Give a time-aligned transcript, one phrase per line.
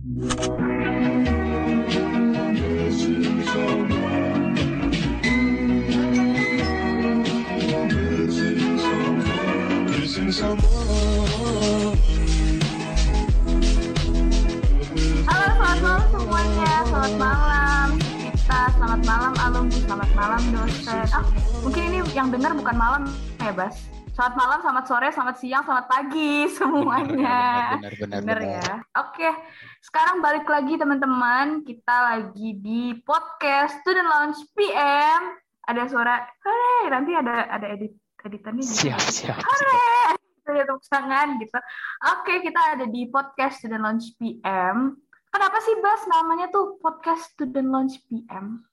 [0.00, 0.32] Halo,
[15.52, 16.72] selamat malam semuanya.
[16.88, 21.04] Selamat malam kita, selamat malam alumni, selamat malam dosen.
[21.12, 21.28] Ah,
[21.60, 23.04] mungkin ini yang dengar bukan malam
[23.36, 23.99] ya, Bas.
[24.10, 27.40] Selamat malam, selamat sore, selamat siang, selamat pagi semuanya.
[27.80, 28.70] Benar, benar, ya.
[29.00, 29.28] Oke,
[29.80, 31.64] sekarang balik lagi teman-teman.
[31.64, 35.20] Kita lagi di podcast Student Lounge PM.
[35.64, 37.94] Ada suara, hore, nanti ada ada edit
[38.26, 38.60] editannya.
[38.66, 38.90] gitu.
[38.90, 39.38] Siap, siap.
[39.40, 41.58] Hore, ada tepuk tangan gitu.
[42.18, 45.00] Oke, kita ada di podcast Student Lounge PM.
[45.30, 48.66] Kenapa sih Bas namanya tuh podcast Student Lounge PM?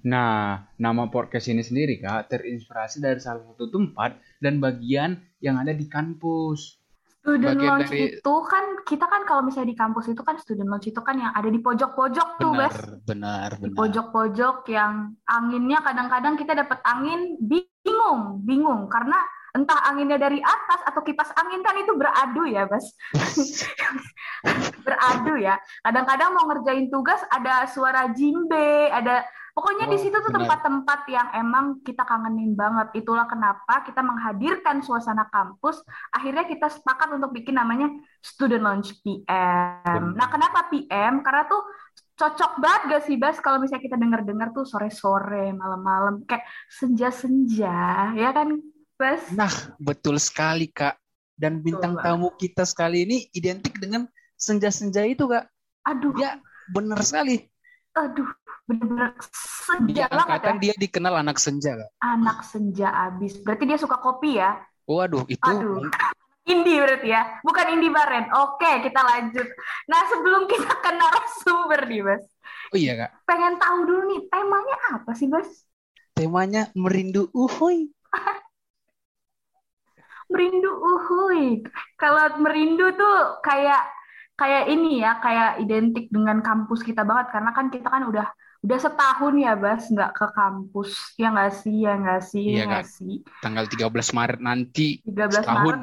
[0.00, 5.70] Nah, nama podcast ini sendiri Kak terinspirasi dari salah satu tempat dan bagian yang ada
[5.70, 6.80] di kampus.
[7.20, 10.72] Student Bagian Lounge dari- itu kan kita kan kalau misalnya di kampus itu kan Student
[10.72, 12.76] Lounge itu kan yang ada di pojok-pojok tuh Benar, Bas.
[13.04, 13.76] benar, Di benar.
[13.76, 14.92] pojok-pojok yang
[15.28, 19.20] anginnya kadang-kadang kita dapat angin bingung, bingung karena
[19.52, 22.88] entah anginnya dari atas atau kipas angin kan itu beradu ya, Bas.
[24.88, 25.60] beradu ya.
[25.84, 29.28] Kadang-kadang mau ngerjain tugas ada suara jimbe, ada
[29.60, 33.04] pokoknya di Oh, situ tuh tempat-tempat yang emang kita kangenin banget.
[33.04, 35.84] Itulah kenapa kita menghadirkan suasana kampus.
[36.16, 37.92] Akhirnya kita sepakat untuk bikin namanya
[38.24, 40.16] Student Lounge PM.
[40.16, 40.16] Benar.
[40.16, 41.20] Nah, kenapa PM?
[41.20, 41.60] Karena tuh
[42.16, 48.32] cocok banget gak sih Bas kalau misalnya kita dengar-dengar tuh sore-sore, malam-malam kayak senja-senja, ya
[48.32, 48.56] kan
[48.96, 49.28] Bas?
[49.36, 50.96] Nah, betul sekali Kak.
[51.36, 55.44] Dan bintang Betul, tamu kita sekali ini identik dengan senja-senja itu Kak.
[55.88, 56.40] Aduh, Dia
[56.72, 57.44] benar sekali.
[57.96, 58.30] Aduh,
[58.68, 59.26] bener-bener Di
[59.66, 60.16] senja banget ya.
[60.24, 61.90] angkatan dia dikenal anak senja Kak.
[62.00, 63.38] Anak senja abis.
[63.42, 64.56] Berarti dia suka kopi ya?
[64.86, 65.86] Waduh, itu Aduh.
[66.50, 67.38] Indie berarti ya?
[67.46, 68.26] Bukan indie baren.
[68.34, 69.46] Oke, kita lanjut.
[69.86, 72.24] Nah, sebelum kita ke narasumber nih, Bas.
[72.74, 73.10] Oh iya Kak.
[73.28, 75.46] Pengen tahu dulu nih, temanya apa sih, Bas?
[76.16, 77.92] Temanya merindu uhuy.
[80.32, 81.62] Merindu uhuy.
[81.98, 83.82] Kalau merindu tuh kayak
[84.40, 88.24] kayak ini ya, kayak identik dengan kampus kita banget karena kan kita kan udah
[88.64, 90.90] udah setahun ya, Bas, nggak ke kampus.
[91.20, 93.14] Ya nggak sih, ya nggak sih, Iya, ya nggak sih.
[93.44, 95.64] Tanggal 13 Maret nanti 13 setahun.
[95.68, 95.82] Maret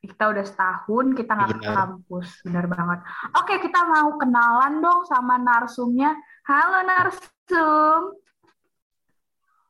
[0.00, 2.98] kita udah setahun kita nggak ke kampus, benar banget.
[3.36, 6.16] Oke, kita mau kenalan dong sama narsumnya.
[6.46, 8.00] Halo narsum.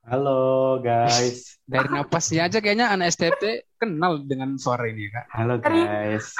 [0.07, 1.55] Halo guys.
[1.71, 5.27] Dari napasnya aja kayaknya anak STT kenal dengan suara ini Kak.
[5.35, 6.35] Halo guys.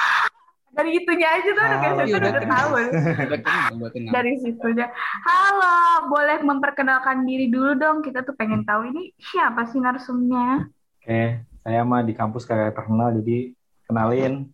[0.71, 2.71] Dari itunya aja tuh udah kayak iya, udah, tahu.
[2.79, 4.11] Udah.
[4.15, 4.87] Dari situnya.
[5.27, 7.99] Halo, boleh memperkenalkan diri dulu dong.
[7.99, 10.71] Kita tuh pengen tahu ini siapa sih narsumnya?
[11.03, 13.51] Oke, saya mah di kampus kayak terkenal jadi
[13.83, 14.47] kenalin.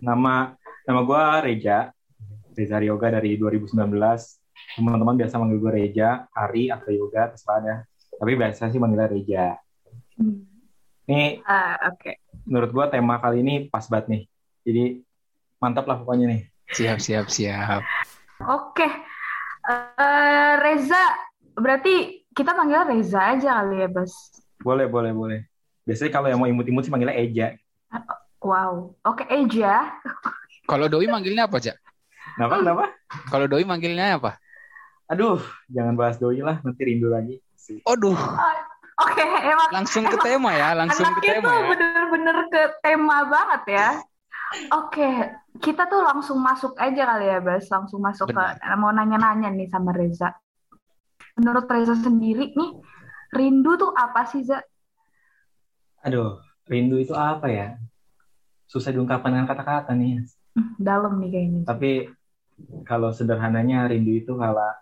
[0.00, 0.56] Nama
[0.88, 1.92] nama gua Reja.
[2.56, 3.76] Reza Yoga dari 2019.
[4.80, 7.76] Teman-teman biasa manggil gue Reja, Ari atau Yoga terserah ya.
[8.16, 9.46] Tapi biasa sih manggilnya Reja.
[10.16, 10.48] Hmm.
[11.04, 12.16] Nih Ah, Oke.
[12.48, 14.22] menurut gua tema kali ini pas banget nih.
[14.64, 14.84] Jadi
[15.62, 16.40] mantap lah pokoknya nih.
[16.72, 17.82] Siap, siap, siap.
[18.42, 18.86] Oke.
[19.66, 21.02] Eh, Reza,
[21.54, 24.12] berarti kita manggil Reza aja kali ya, Bas?
[24.62, 25.40] Boleh, boleh, boleh.
[25.86, 27.46] Biasanya kalau yang mau imut-imut sih manggilnya Eja.
[28.42, 28.94] Wow.
[29.06, 29.94] Oke, Eja.
[30.66, 31.78] Kalau Doi manggilnya apa, Jak?
[32.34, 32.54] Kenapa?
[32.58, 32.84] Kenapa?
[33.30, 34.38] Kalau Doi manggilnya apa?
[35.06, 35.38] Aduh,
[35.70, 37.38] jangan bahas doi lah, nanti rindu lagi.
[37.54, 37.78] Sih.
[37.86, 38.18] Aduh,
[38.96, 41.68] Oke, emang langsung ke tema ya, langsung ke tema tuh ya.
[41.68, 43.88] bener-bener ke tema banget ya.
[44.70, 45.10] Oke,
[45.58, 47.66] kita tuh langsung masuk aja kali ya, Bas.
[47.66, 48.56] Langsung masuk Benar.
[48.56, 50.32] ke mau nanya-nanya nih sama Reza.
[51.36, 52.70] Menurut Reza sendiri nih,
[53.34, 54.62] rindu tuh apa sih, Za?
[56.06, 56.38] Aduh,
[56.70, 57.66] rindu itu apa ya?
[58.70, 60.22] Susah diungkapkan dengan kata-kata nih.
[60.54, 61.60] Hmm, Dalam nih kayaknya.
[61.66, 61.90] Tapi
[62.86, 64.72] kalau sederhananya rindu itu kalau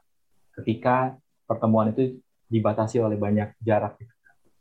[0.55, 1.17] ketika
[1.49, 3.99] pertemuan itu dibatasi oleh banyak jarak.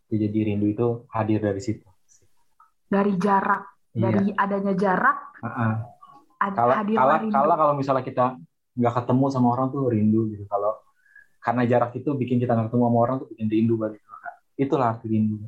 [0.10, 1.86] Jadi rindu itu hadir dari situ.
[2.90, 4.10] Dari jarak, Iya.
[4.10, 5.74] dari adanya jarak, Heeh.
[6.42, 7.34] ad- Kalau hadirlah kalau rindu.
[7.38, 8.26] kalau kalau misalnya kita
[8.74, 10.44] nggak ketemu sama orang tuh rindu gitu.
[10.50, 10.82] Kalau
[11.38, 14.02] karena jarak itu bikin kita nggak ketemu sama orang tuh bikin rindu banget.
[14.58, 15.46] Itulah arti rindu.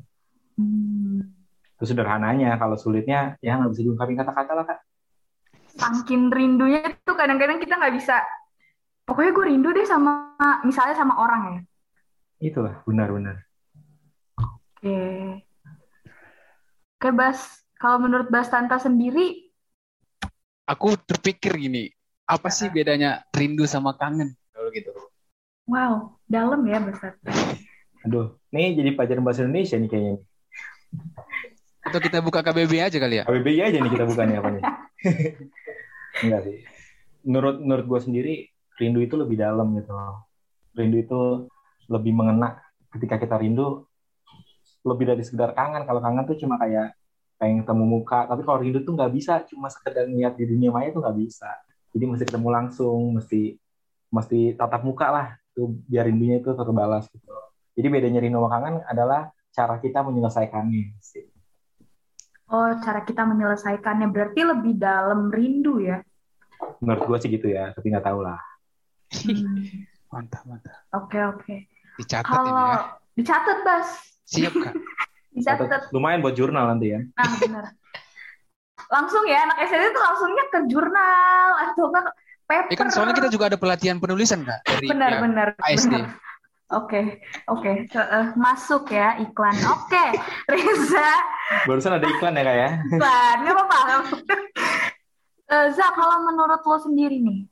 [0.61, 1.25] Hmm.
[1.73, 2.53] Itu sederhananya.
[2.61, 4.79] Kalau sulitnya ya nggak bisa diungkapin kata-kata lah kak.
[5.75, 8.21] Saking rindunya tuh kadang-kadang kita nggak bisa.
[9.05, 11.59] Pokoknya gue rindu deh sama, misalnya sama orang ya.
[12.45, 13.41] Itulah benar-benar.
[14.37, 15.01] Oke.
[16.95, 17.64] Oke, Bas.
[17.75, 19.45] Kalau menurut Bas Tanta sendiri,
[20.65, 21.93] Aku terpikir gini,
[22.25, 24.33] apa sih bedanya rindu sama kangen?
[24.49, 24.89] Kalau gitu.
[25.69, 27.29] wow, dalam ya Bas Tanta.
[28.01, 30.15] Aduh, nih jadi pelajaran bahasa Indonesia nih kayaknya.
[31.85, 33.23] Atau kita buka KBB aja kali ya?
[33.29, 34.63] KBBI aja nih kita bukan nih apa nih.
[36.25, 36.57] Enggak sih.
[37.25, 38.33] menurut menurut gue sendiri
[38.77, 40.25] rindu itu lebih dalam gitu loh.
[40.73, 41.21] Rindu itu
[41.89, 42.57] lebih mengena
[42.93, 43.85] ketika kita rindu
[44.81, 45.85] lebih dari sekedar kangen.
[45.85, 46.93] Kalau kangen tuh cuma kayak
[47.35, 48.27] pengen ketemu muka.
[48.27, 51.49] Tapi kalau rindu tuh nggak bisa cuma sekedar niat di dunia maya tuh nggak bisa.
[51.95, 53.55] Jadi mesti ketemu langsung, mesti
[54.11, 57.31] mesti tatap muka lah tuh biar rindunya itu terbalas gitu.
[57.75, 61.27] Jadi bedanya rindu sama kangen adalah cara kita menyelesaikannya sih.
[62.45, 66.03] Oh, cara kita menyelesaikannya berarti lebih dalam rindu ya?
[66.77, 68.37] Menurut gue sih gitu ya, tapi nggak tahu lah.
[69.25, 69.89] Hmm.
[70.13, 70.77] Mantap, mantap.
[70.93, 71.55] Oke, oke.
[71.97, 72.77] Dicatat ini Kalau ya.
[73.17, 73.89] dicatat, Bas.
[74.29, 74.73] Siap, Kak.
[75.35, 75.91] Dicatat.
[75.91, 76.99] Lumayan buat jurnal nanti ya.
[77.03, 77.63] Nah, benar.
[78.95, 82.05] Langsung ya, anak SD itu langsungnya ke jurnal atau enggak
[82.45, 82.71] paper.
[82.71, 84.61] Ya kan soalnya kita juga ada pelatihan penulisan, Kak.
[84.61, 85.89] Dari benar, pihak benar, ASD.
[85.89, 86.05] benar.
[86.73, 87.01] Oke,
[87.45, 87.71] oke.
[87.93, 89.53] Se- eh, masuk ya iklan.
[89.69, 90.05] Oke,
[90.53, 91.11] Reza,
[91.69, 92.69] Barusan ada iklan ya kak ya?
[92.97, 93.35] iklan.
[93.45, 93.79] Nggak apa-apa.
[95.45, 97.45] Eh, Za, kalau menurut lo sendiri nih,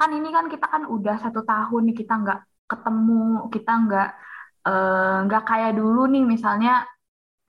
[0.00, 4.08] kan ini kan kita kan udah satu tahun nih kita nggak ketemu, kita nggak
[4.64, 6.88] eh, nggak kayak dulu nih misalnya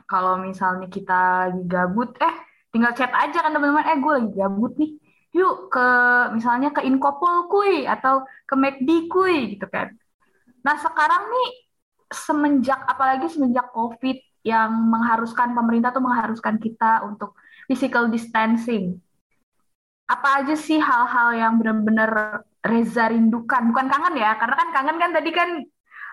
[0.06, 2.36] kalau misalnya kita lagi gabut, eh
[2.70, 4.92] tinggal chat aja kan teman-teman, eh gue lagi gabut nih,
[5.36, 5.88] yuk ke
[6.36, 9.92] misalnya ke Inkopol kuy atau ke McD kuy gitu kan.
[10.66, 11.50] Nah sekarang nih
[12.10, 17.34] semenjak apalagi semenjak COVID yang mengharuskan pemerintah tuh mengharuskan kita untuk
[17.66, 19.02] physical distancing.
[20.06, 23.66] Apa aja sih hal-hal yang benar-benar Reza rindukan?
[23.74, 25.50] Bukan kangen ya, karena kan kangen kan tadi kan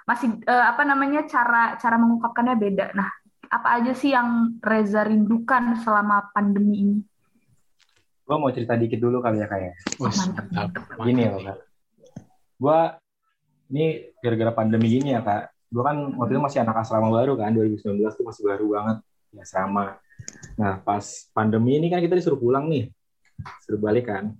[0.08, 2.86] masih eh, apa namanya cara cara mengungkapkannya beda.
[2.96, 3.08] Nah,
[3.52, 6.98] apa aja sih yang Reza rindukan selama pandemi ini?
[8.24, 9.76] Gue mau cerita dikit dulu kali ya ya.
[10.00, 10.82] Mantap, mantap.
[10.88, 11.04] mantap.
[11.04, 11.58] Gini ya kak.
[12.56, 12.80] Gue
[13.76, 13.84] ini
[14.24, 15.52] gara-gara pandemi gini ya kak.
[15.68, 18.96] Gue kan waktu itu masih anak asrama baru kan, 2019 tuh masih baru banget
[19.28, 20.00] di asrama.
[20.56, 21.04] Nah pas
[21.36, 22.88] pandemi ini kan kita disuruh pulang nih,
[23.68, 24.32] suruh balik kan.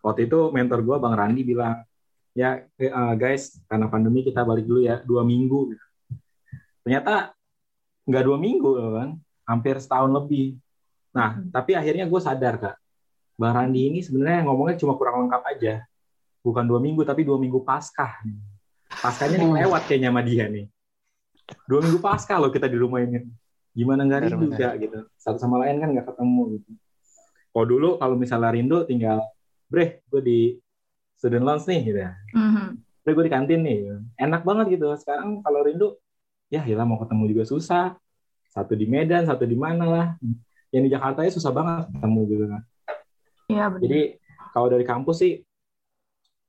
[0.00, 1.84] Waktu itu mentor gue Bang Randi bilang,
[2.32, 5.76] ya eh, guys karena pandemi kita balik dulu ya dua minggu.
[6.80, 7.36] Ternyata
[8.08, 9.10] nggak dua minggu loh kan,
[9.44, 10.56] hampir setahun lebih.
[11.12, 12.76] Nah tapi akhirnya gue sadar kak,
[13.36, 15.74] Bang Randi ini sebenarnya ngomongnya cuma kurang lengkap aja.
[16.40, 18.24] Bukan dua minggu, tapi dua minggu paskah.
[18.88, 19.54] Paskahnya nih Oh.
[19.54, 20.66] lewat kayaknya sama dia nih.
[21.68, 23.28] Dua minggu paskah loh kita di rumah ini.
[23.76, 24.98] Gimana nggak rindu gak gitu.
[25.20, 26.70] Satu sama lain kan nggak ketemu gitu.
[27.52, 29.20] Kalau dulu kalau misalnya rindu tinggal,
[29.68, 30.38] bre, gue di
[31.18, 32.12] student lounge nih gitu ya.
[32.32, 32.66] Mhm.
[33.04, 33.76] Bre, gue di kantin nih.
[33.82, 33.96] gitu.
[34.16, 34.86] Enak banget gitu.
[34.96, 35.98] Sekarang kalau rindu,
[36.48, 37.96] ya gila mau ketemu juga susah.
[38.48, 40.06] Satu di Medan, satu di mana lah.
[40.72, 42.62] Yang di Jakarta ya susah banget ketemu gitu kan.
[43.48, 43.80] Iya benar.
[43.84, 44.00] Jadi
[44.52, 45.32] kalau dari kampus sih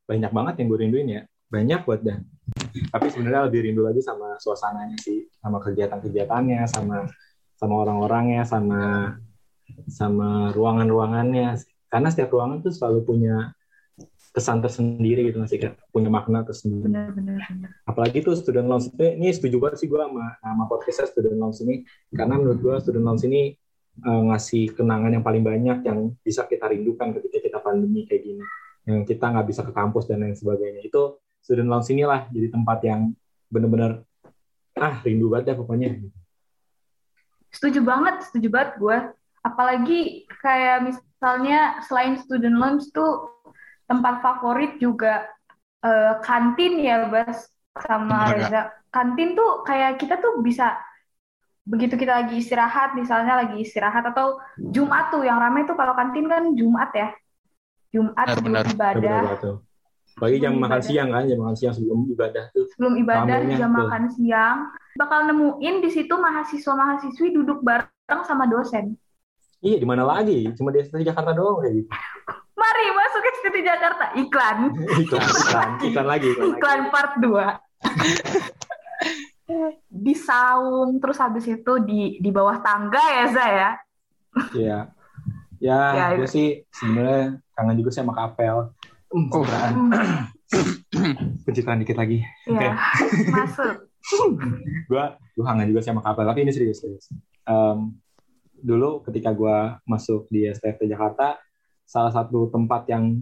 [0.10, 1.22] banyak banget yang gue rinduin ya.
[1.50, 2.26] Banyak buat dan.
[2.70, 7.10] Tapi sebenarnya lebih rindu lagi sama suasananya sih, sama kegiatan-kegiatannya, sama
[7.58, 9.14] sama orang-orangnya, sama
[9.90, 11.58] sama ruangan-ruangannya.
[11.90, 13.54] Karena setiap ruangan tuh selalu punya
[14.30, 16.86] kesan tersendiri gitu masih kan punya makna tersendiri.
[16.86, 17.70] benar benar benar.
[17.90, 21.60] Apalagi tuh student lounge ini, ini setuju banget sih gue sama sama podcastnya student lounge
[21.66, 21.76] ini
[22.14, 23.42] karena menurut gue student lounge ini
[24.06, 28.44] eh, ngasih kenangan yang paling banyak yang bisa kita rindukan ketika kita pandemi kayak gini
[28.86, 32.80] yang kita nggak bisa ke kampus dan lain sebagainya itu student lounge inilah jadi tempat
[32.86, 33.02] yang
[33.50, 34.06] bener-bener
[34.78, 35.90] ah rindu banget ya pokoknya
[37.50, 38.98] Setuju banget, setuju banget gue.
[39.42, 43.39] Apalagi kayak misalnya selain student lounge tuh
[43.90, 45.26] tempat favorit juga
[45.82, 47.50] eh, kantin ya, Bas,
[47.82, 48.70] sama Reza.
[48.94, 50.78] Kantin tuh kayak kita tuh bisa
[51.66, 56.30] begitu kita lagi istirahat, misalnya lagi istirahat atau Jumat tuh yang ramai tuh kalau kantin
[56.30, 57.10] kan Jumat ya.
[57.90, 58.74] Jumat Benar, sebelum benar.
[58.78, 59.58] ibadah, banget tuh
[60.20, 63.80] bagi jam makan siang kan jam makan siang sebelum ibadah tuh sebelum ibadah jam tuh.
[63.80, 64.58] makan siang,
[65.00, 69.00] bakal nemuin di situ mahasiswa-mahasiswi duduk bareng sama dosen.
[69.60, 71.90] Iya di mana lagi cuma di STI Jakarta doang kayak gitu
[72.54, 74.04] Mari masuk ke STT Jakarta.
[74.14, 74.58] Iklan.
[75.02, 77.80] iklan iklan iklan lagi iklan lagi Iklan part 2.
[79.88, 83.70] di saung, terus habis itu di di bawah tangga ya, Za ya?
[84.54, 84.78] Iya.
[85.58, 86.30] Ya, Ya, gue itu.
[86.30, 88.70] sih sebenarnya kangen juga sih sama kapel.
[89.10, 89.42] Hmm, Oh.
[89.42, 89.72] sebenarnya.
[89.74, 91.16] Hmm,
[91.48, 92.20] Pencitraan dikit lagi.
[92.46, 92.76] ya,
[93.32, 93.88] masuk.
[94.86, 97.06] Gue gue kangen juga sih sama kapel, tapi ini serius serius.
[97.44, 97.96] Em,
[98.62, 101.40] dulu ketika gue masuk di STFT Jakarta,
[101.84, 103.18] salah satu tempat yang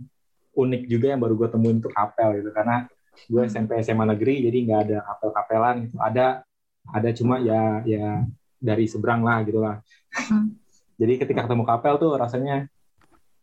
[0.52, 2.90] unik juga yang baru gue temuin itu kapel gitu karena
[3.30, 3.50] gue Hmm.
[3.50, 6.42] SMP SMA negeri jadi nggak ada kapel-kapelan gitu ada
[6.90, 8.26] ada cuma ya ya
[8.58, 9.82] dari seberang lah gitu lah
[10.18, 10.58] Hmm.
[11.02, 12.66] jadi ketika ketemu kapel tuh rasanya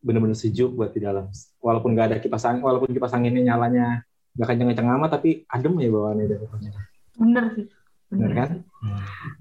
[0.02, 1.30] bener-bener sejuk buat di dalam
[1.62, 4.02] walaupun nggak ada kipas angin walaupun kipas anginnya nyalanya
[4.34, 6.70] nggak kenceng-kenceng amat tapi adem ya bawaannya deh pokoknya
[7.14, 7.66] Bener sih.
[8.14, 8.50] Bener kan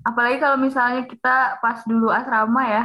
[0.01, 2.84] Apalagi kalau misalnya kita pas dulu asrama ya,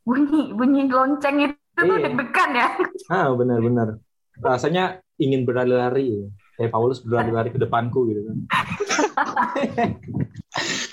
[0.00, 2.04] bunyi bunyi lonceng itu tuh Iya.
[2.06, 2.68] deg-degan ya.
[3.14, 3.98] ah bener-bener
[4.38, 4.84] rasanya
[5.16, 6.24] ingin berlari-lari
[6.54, 8.36] kayak Paulus berlari-lari ke depanku gitu kan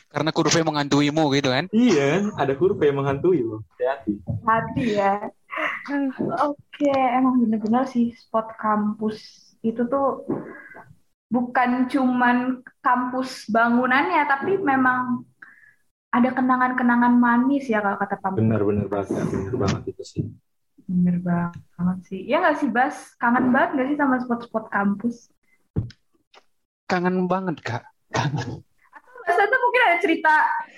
[0.07, 1.65] Karena kurva menghantuimu gitu kan.
[1.69, 5.29] iya ada kurva yang menghantui loh hati hati ya.
[6.43, 9.17] Oke, emang bener-bener sih spot kampus
[9.61, 10.25] itu tuh
[11.27, 15.27] bukan cuman kampus bangunannya, tapi memang
[16.07, 18.39] ada kenangan-kenangan manis ya kalau kata Pam.
[18.39, 20.23] benar-benar banget benar banget itu sih
[20.87, 22.23] Bener banget sih.
[22.23, 23.11] Ya nggak sih, Bas?
[23.19, 25.27] Kangen banget nggak sih sama spot-spot kampus?
[26.87, 27.83] Kangen banget kak.
[29.27, 30.33] Bas, itu mungkin ada cerita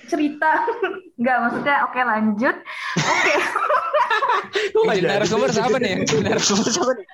[0.09, 0.49] cerita
[1.21, 2.55] nggak maksudnya oke lanjut
[2.97, 3.33] oke
[4.89, 6.01] Jadi narasumber siapa nih?
[6.25, 7.05] Narasumber siapa nih?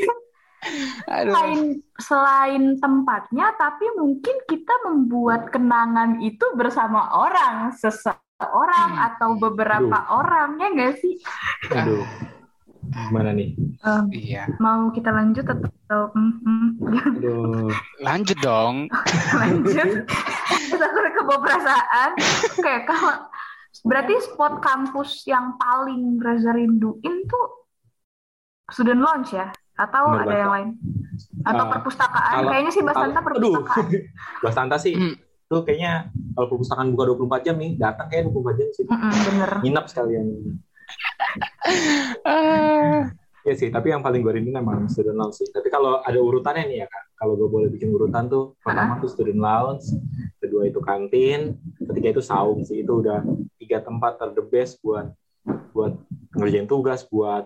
[1.06, 1.32] Aduh.
[1.32, 1.60] selain
[1.94, 9.06] selain tempatnya tapi mungkin kita membuat kenangan itu bersama orang seseorang Hmm.
[9.08, 11.14] atau beberapa orang ya nggak sih?
[11.70, 12.04] Aduh.
[12.84, 13.56] Gimana nih?
[13.80, 14.44] Em, Iya.
[14.60, 16.68] mau kita lanjut atau mm, mm,
[17.08, 17.70] aduh.
[18.00, 18.92] Lanjut dong.
[19.40, 20.04] lanjut.
[20.74, 22.10] Aku kebawa perasaan
[22.60, 23.14] kayak kalau
[23.84, 27.46] berarti spot kampus yang paling Reza rinduin tuh
[28.68, 30.40] student lounge ya atau Bener ada banget.
[30.40, 30.68] yang lain?
[31.42, 32.32] Atau Ah, perpustakaan?
[32.32, 33.86] kalau- kayaknya sih Basanta Kalau- aduh perpustakaan.
[34.40, 34.94] Basanta sih
[35.44, 35.92] tuh kayaknya
[36.32, 38.84] kalau perpustakaan buka 24 jam nih datang kayak 24 jam sih.
[38.84, 39.50] Mm-mm, bener.
[39.60, 40.26] Nginap sekalian
[42.24, 43.10] Ah.
[43.42, 45.48] Iya sih, tapi yang paling gue rindu memang student lounge sih.
[45.50, 49.04] Tapi kalau ada urutannya nih ya kak, kalau gue boleh bikin urutan tuh, pertama tuh
[49.06, 49.84] student lounge,
[50.38, 51.52] kedua itu kantin,
[51.82, 52.80] ketiga itu saung sih.
[52.80, 53.20] Itu udah
[53.58, 55.12] tiga tempat ter the best buat
[55.72, 55.92] buat
[56.32, 57.44] ngerjain tugas, buat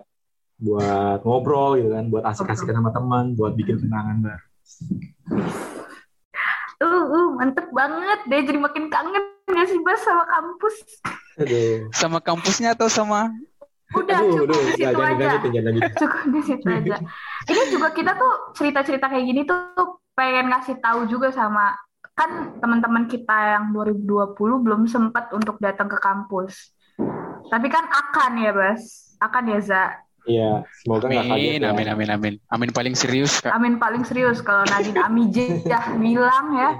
[0.59, 4.45] buat ngobrol gitu kan, buat asik-asikan sama teman, buat bikin kenangan baru.
[6.83, 10.75] uh, uh mantep banget deh jadi makin kangen gak sih Bas sama kampus?
[11.39, 13.31] Aduh, Sama kampusnya atau sama?
[13.89, 15.17] udah aduh, cukup aduh, di situ jangan aja.
[15.17, 15.97] lanjutin, jangan lanjutin.
[15.97, 16.95] cukup di situ aja.
[17.49, 19.61] Ini juga kita tuh cerita-cerita kayak gini tuh
[20.13, 21.73] pengen ngasih tahu juga sama
[22.13, 26.75] kan teman-teman kita yang 2020 belum sempat untuk datang ke kampus.
[27.49, 29.15] Tapi kan akan ya Bas.
[29.17, 29.83] Akan ya Za
[30.29, 31.69] Iya, semoga nggak kaget Amin, ya.
[31.73, 32.33] amin, amin, amin.
[32.53, 33.49] Amin paling serius kak.
[33.49, 36.77] Amin paling serius kalau Nadine Amijah bilang ya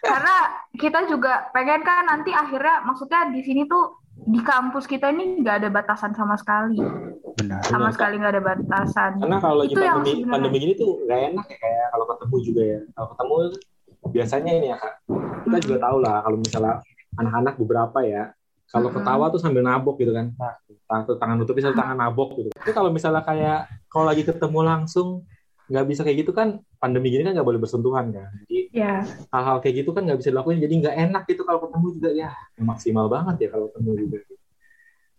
[0.00, 0.36] karena
[0.72, 5.64] kita juga pengen kan nanti akhirnya maksudnya di sini tuh di kampus kita ini nggak
[5.64, 6.76] ada batasan sama sekali
[7.40, 7.60] Benar.
[7.68, 10.32] sama Benar, sekali nggak ada batasan Karena kalau lagi Itu yang pandemi, sebenarnya.
[10.32, 12.80] pandemi gini tuh nggak enak ya kayak kalau ketemu juga ya.
[12.92, 13.36] Kalau ketemu
[14.00, 14.94] biasanya ini ya kak,
[15.44, 16.74] kita juga tahu lah kalau misalnya
[17.20, 18.22] anak-anak beberapa ya,
[18.70, 20.30] kalau ketawa tuh sambil nabok gitu kan,
[20.86, 22.48] tangan tangan nutupi satu tangan nabok gitu.
[22.54, 25.26] Tapi kalau misalnya kayak kalau lagi ketemu langsung
[25.70, 28.30] nggak bisa kayak gitu kan, pandemi gini kan nggak boleh bersentuhan kan.
[28.46, 29.02] Jadi ya
[29.34, 32.10] hal-hal kayak gitu kan nggak bisa dilakuin, jadi nggak enak gitu kalau ketemu juga.
[32.14, 32.30] Ya
[32.62, 34.18] maksimal banget ya kalau ketemu juga.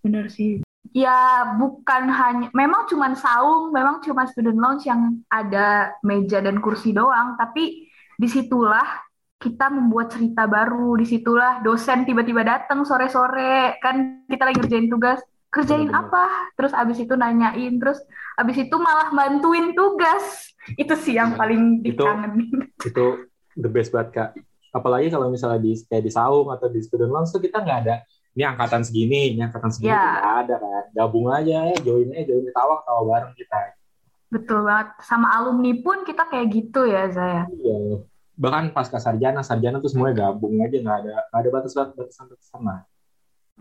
[0.02, 0.64] bener sih.
[0.92, 6.96] Ya bukan hanya memang cuman saung memang cuma student lounge yang ada meja dan kursi
[6.96, 7.36] doang.
[7.36, 9.11] Tapi di situlah
[9.42, 13.82] kita membuat cerita baru di situlah dosen tiba-tiba datang sore-sore.
[13.82, 15.18] Kan kita lagi ngerjain tugas.
[15.50, 16.08] Kerjain Bener-bener.
[16.08, 16.24] apa?
[16.56, 18.00] Terus abis itu nanyain terus
[18.38, 20.54] abis itu malah bantuin tugas.
[20.78, 22.70] Itu sih yang paling Itu- dikangenin.
[22.88, 23.06] itu
[23.58, 24.30] the best banget kak.
[24.72, 28.08] Apalagi kalau misalnya di kayak di saung atau di student lounge tuh kita nggak ada
[28.32, 30.84] ini angkatan segini ini angkatan segini nggak ada kan.
[30.96, 33.58] Gabung aja ya join aja join ketawa ketawa bareng kita.
[34.32, 34.88] Betul banget.
[35.04, 37.44] Sama alumni pun kita kayak gitu ya Zaya.
[37.52, 38.08] Iya
[38.42, 42.82] bahkan pasca sarjana sarjana tuh semuanya gabung aja nggak ada nggak ada batas batasan lah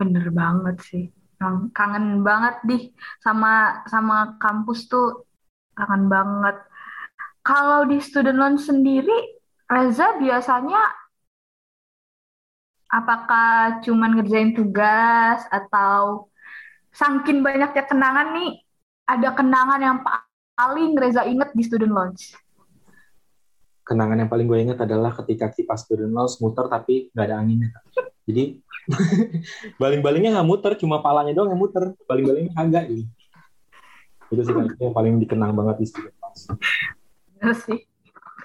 [0.01, 1.03] Bener banget sih.
[1.37, 2.81] Kang- Kangen banget dih
[3.21, 5.29] sama sama kampus tuh
[5.77, 6.57] kangen banget.
[7.45, 9.13] Kalau di student loan sendiri,
[9.69, 10.81] Reza biasanya
[12.89, 16.29] apakah cuman ngerjain tugas atau
[16.91, 18.51] saking banyaknya kenangan nih,
[19.05, 20.25] ada kenangan yang pa-
[20.57, 22.33] paling Reza inget di student lounge?
[23.91, 27.75] Kenangan yang paling gue ingat adalah ketika kipas student lounge muter tapi nggak ada anginnya
[27.75, 27.83] Kak.
[28.23, 28.43] jadi
[29.81, 33.03] baling-balingnya nggak muter cuma palanya doang yang muter baling-balingnya kagak gitu.
[34.31, 36.43] itu sih yang paling dikenang banget di student lounge
[37.35, 37.79] Bener sih.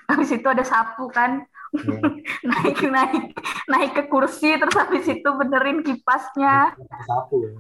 [0.09, 1.99] Habis itu ada sapu kan, Ya.
[2.49, 3.25] naik naik
[3.69, 6.73] naik ke kursi terus habis itu benerin kipasnya
[7.05, 7.53] sapu ya.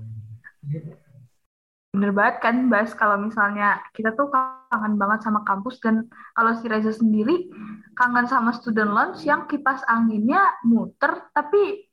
[1.96, 2.92] Bener banget kan Bas?
[2.92, 7.48] Kalau misalnya kita tuh kangen banget sama kampus dan kalau si Reza sendiri
[7.92, 11.88] kangen sama student lounge yang kipas anginnya muter tapi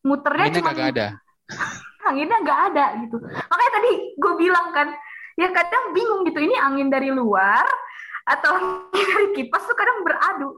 [0.00, 1.06] muternya Ini cuma kagak ada.
[2.08, 3.16] anginnya nggak ada gitu.
[3.20, 4.88] Makanya tadi gue bilang kan
[5.34, 7.64] ya kadang bingung gitu ini angin dari luar
[8.24, 10.50] atau angin dari kipas tuh kadang beradu.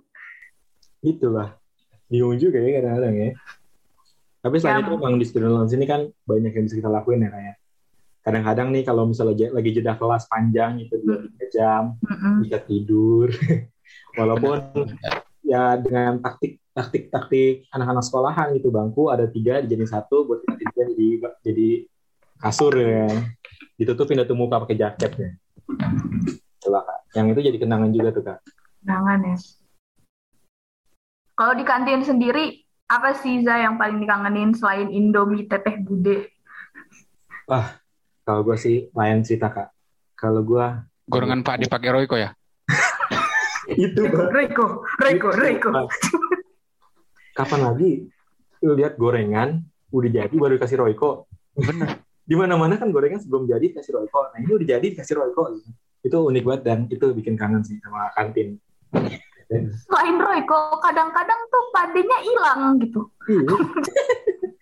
[1.03, 1.59] Itulah
[2.07, 3.31] bingung juga ya kadang-kadang ya.
[4.39, 4.87] Tapi selain Ya.
[4.87, 7.57] itu emang di student lounge ini kan banyak yang bisa kita lakuin ya kayak
[8.27, 12.43] kadang-kadang nih kalau misalnya lagi jeda kelas panjang itu dua tiga jam Mm-mm.
[12.43, 13.31] bisa tidur
[14.19, 15.15] walaupun Benar.
[15.47, 20.59] ya dengan taktik taktik taktik anak-anak sekolahan gitu bangku ada tiga dijadiin satu buat kita
[20.59, 21.09] tidur jadi
[21.47, 21.69] jadi
[22.43, 23.07] kasur ya
[23.79, 25.31] ditutupin tuh muka pakai jaket ya
[26.67, 26.99] Itulah, Kak.
[27.15, 28.39] yang itu jadi kenangan juga tuh kak
[28.87, 29.37] Jangan ya.
[31.37, 36.31] Kalau di kantin sendiri, apa sih Za yang paling dikangenin selain Indomie Teteh Bude?
[38.27, 39.71] Kalau gue sih lain cerita kak
[40.19, 40.67] kalau gue
[41.07, 42.35] Gorengan Pak dipakai Royko ya?
[43.71, 44.35] itu Kak.
[44.35, 45.71] Reiko, Reiko, Reiko.
[47.39, 48.11] kapan lagi
[48.67, 49.63] lu lihat gorengan
[49.95, 52.03] udah jadi baru dikasih Royco Bener.
[52.29, 55.63] di mana mana kan gorengan sebelum jadi dikasih Royco nah ini udah jadi dikasih Royco
[56.03, 58.59] itu unik banget dan itu bikin kangen sih sama kantin
[59.47, 63.07] Selain Reiko, kadang-kadang tuh padenya hilang gitu.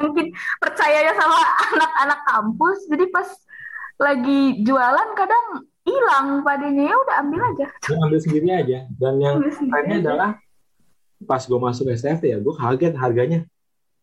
[0.00, 0.26] Mungkin
[0.58, 1.38] percayanya sama
[1.74, 3.28] anak-anak kampus, jadi pas
[3.94, 5.46] lagi jualan kadang
[5.84, 7.66] hilang padenya ya udah ambil aja.
[7.86, 10.02] Gua ambil sendiri aja dan yang kerennya aja.
[10.02, 10.30] adalah
[11.24, 13.40] pas gue masuk STFT ya gue kaget harganya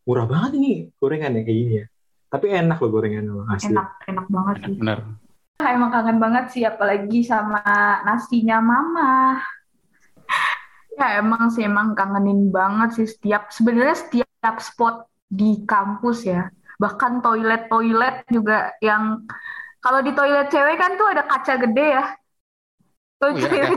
[0.09, 1.85] murah banget ini gorengan ya kayak gini ya
[2.33, 4.75] tapi enak loh gorengan loh asli Enak, enak banget sih.
[4.79, 4.99] Bener.
[5.61, 7.61] Ah, Emang kangen banget sih, apalagi sama
[8.07, 9.37] nasinya mama.
[10.91, 16.51] Ya emang sih, emang kangenin banget sih setiap, sebenarnya setiap spot di kampus ya.
[16.75, 19.23] Bahkan toilet-toilet juga yang,
[19.79, 22.05] kalau di toilet cewek kan tuh ada kaca gede ya.
[23.15, 23.71] Toilet Oh, iya, cewek,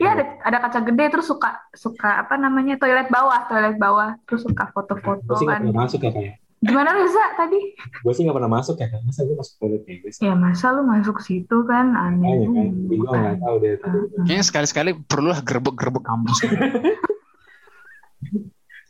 [0.00, 4.40] ya ada, ada kaca gede, terus suka, suka apa namanya, toilet bawah, toilet bawah, terus
[4.40, 5.62] suka foto-foto gue sih nggak kan.
[5.62, 7.56] pernah masuk ya kayak Gimana Reza tadi?
[7.72, 10.66] gue sih nggak pernah masuk ya kan masa gue masuk toilet gue sih Ya masa
[10.72, 13.00] lu masuk situ kan, aneh Makanya kan juga.
[13.00, 16.36] gue nggak tahu deh tadi Kayaknya sekali-sekali perlulah gerbek-gerbek kampus.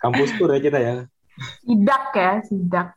[0.02, 0.94] kampus tour ya kita ya
[1.40, 2.88] Sidak ya, sidak.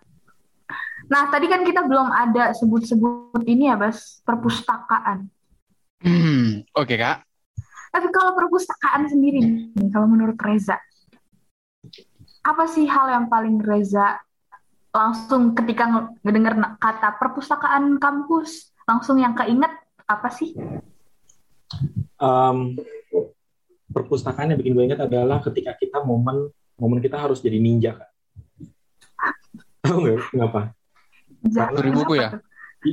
[1.08, 5.28] Nah, tadi kan kita belum ada sebut-sebut ini ya, Bas, perpustakaan.
[6.04, 7.24] Hmm, Oke kak.
[7.94, 10.82] Tapi kalau perpustakaan sendiri nih, kalau menurut Reza,
[12.44, 14.20] apa sih hal yang paling Reza
[14.90, 19.72] langsung ketika na- kata perpustakaan kampus, langsung yang keinget
[20.10, 20.58] apa sih?
[22.18, 22.58] Em,
[23.94, 28.13] perpustakaan yang bikin gue ingat adalah ketika kita momen momen kita harus jadi ninja kak
[29.84, 30.60] tahu nggak kenapa
[31.44, 32.30] Curi buku ya?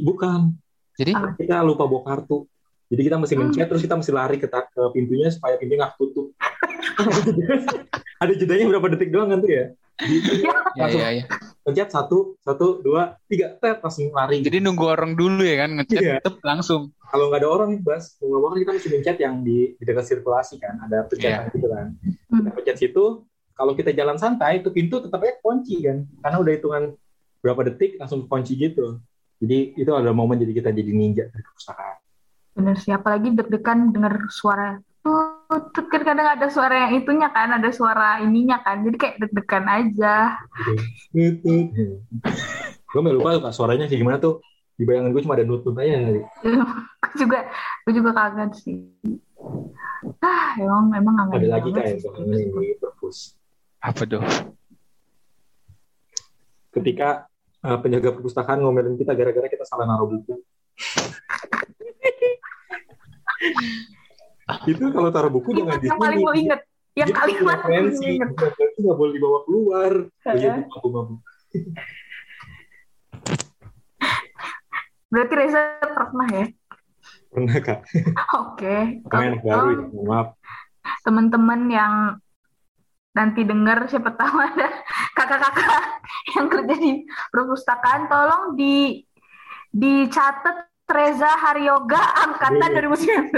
[0.02, 0.58] bukan
[0.98, 2.44] Jadi kita lupa bawa kartu
[2.90, 3.46] jadi kita mesti Hmm.
[3.46, 6.34] mencet terus kita mesti lari ke, ke pintunya supaya pintunya nggak tutup
[8.22, 9.66] ada jedanya berapa detik doang kan tuh ya
[10.72, 11.24] Ya, ya ya ya.
[11.60, 16.00] pencet satu satu dua tiga tet langsung lari Jadi nunggu orang dulu ya kan ngechat
[16.00, 16.16] Iya.
[16.20, 16.88] tep, langsung.
[17.04, 20.56] kalau nggak ada orang nih bas kan kita mesti mencet yang di, di dekat sirkulasi
[20.56, 21.86] kan ada pencetan gitu kan
[22.26, 22.38] Hmm.
[22.38, 23.04] kita pencet situ
[23.60, 26.08] kalau kita jalan santai itu pintu tetap aja kunci kan?
[26.24, 26.82] Karena udah hitungan
[27.44, 28.96] berapa detik langsung kunci gitu.
[29.36, 32.00] Jadi itu ada momen jadi kita jadi ninja dari perpustakaan
[32.60, 37.70] bener sih, apalagi deg-degan denger suara tut, kan kadang ada suara yang itunya kan, ada
[37.72, 40.36] suara ininya kan, jadi kayak deg-degan aja.
[42.90, 44.44] gue lupa tuh Kak, suaranya kayak gimana tuh?
[44.76, 46.20] Di bayangan gue cuma ada nutut aja
[47.04, 47.48] Aku juga,
[47.84, 48.92] aku juga kangen sih.
[50.20, 52.04] Ah, emang emang ada lagi kan sih.
[52.04, 53.39] gue kangenin di perpus
[53.80, 54.20] Apa tuh?
[56.70, 57.26] ketika
[57.60, 60.38] eh, penjaga perpustakaan ngomelin kita gara-gara kita salah naruh buku
[64.70, 66.60] itu kalau taruh buku jangan di Yang paling sini mau inget,
[66.94, 68.28] yang yang paling referensi inget.
[68.38, 71.20] referensi nggak boleh dibawa keluar oh iya aku mabuk
[75.10, 76.46] Berarti Reza pernah ya?
[77.34, 77.82] pernah kak
[78.46, 79.02] Oke.
[79.10, 80.28] main Kalau baru ya maaf
[81.02, 81.94] teman-teman yang
[83.10, 84.68] nanti dengar siapa tahu ada
[85.18, 85.82] kakak-kakak
[86.36, 86.92] yang kerja di
[87.30, 89.02] perpustakaan, tolong di
[89.70, 92.70] dicatat Reza Haryoga angkatan.
[92.74, 93.30] 2019.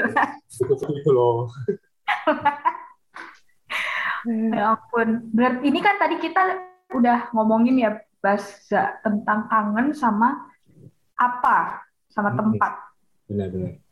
[0.48, 1.48] itu itu loh
[4.24, 5.28] Ya ampun.
[5.34, 6.40] Berarti ini kan tadi kita
[6.94, 7.90] udah ngomongin ya
[8.22, 10.46] bahasa tentang kangen sama
[11.18, 12.38] apa, sama Hmm.
[12.38, 12.72] tempat.
[13.26, 13.82] benar-benar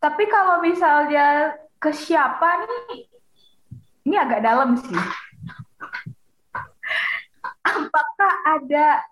[0.00, 3.08] Tapi kalau misalnya ke siapa nih,
[4.04, 5.00] ini agak dalam sih.
[7.64, 9.02] Apakah ada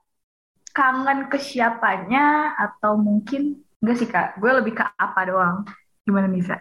[0.73, 4.37] kangen ke siapanya atau mungkin enggak sih kak?
[4.39, 5.65] Gue lebih ke apa doang.
[6.05, 6.61] Gimana bisa?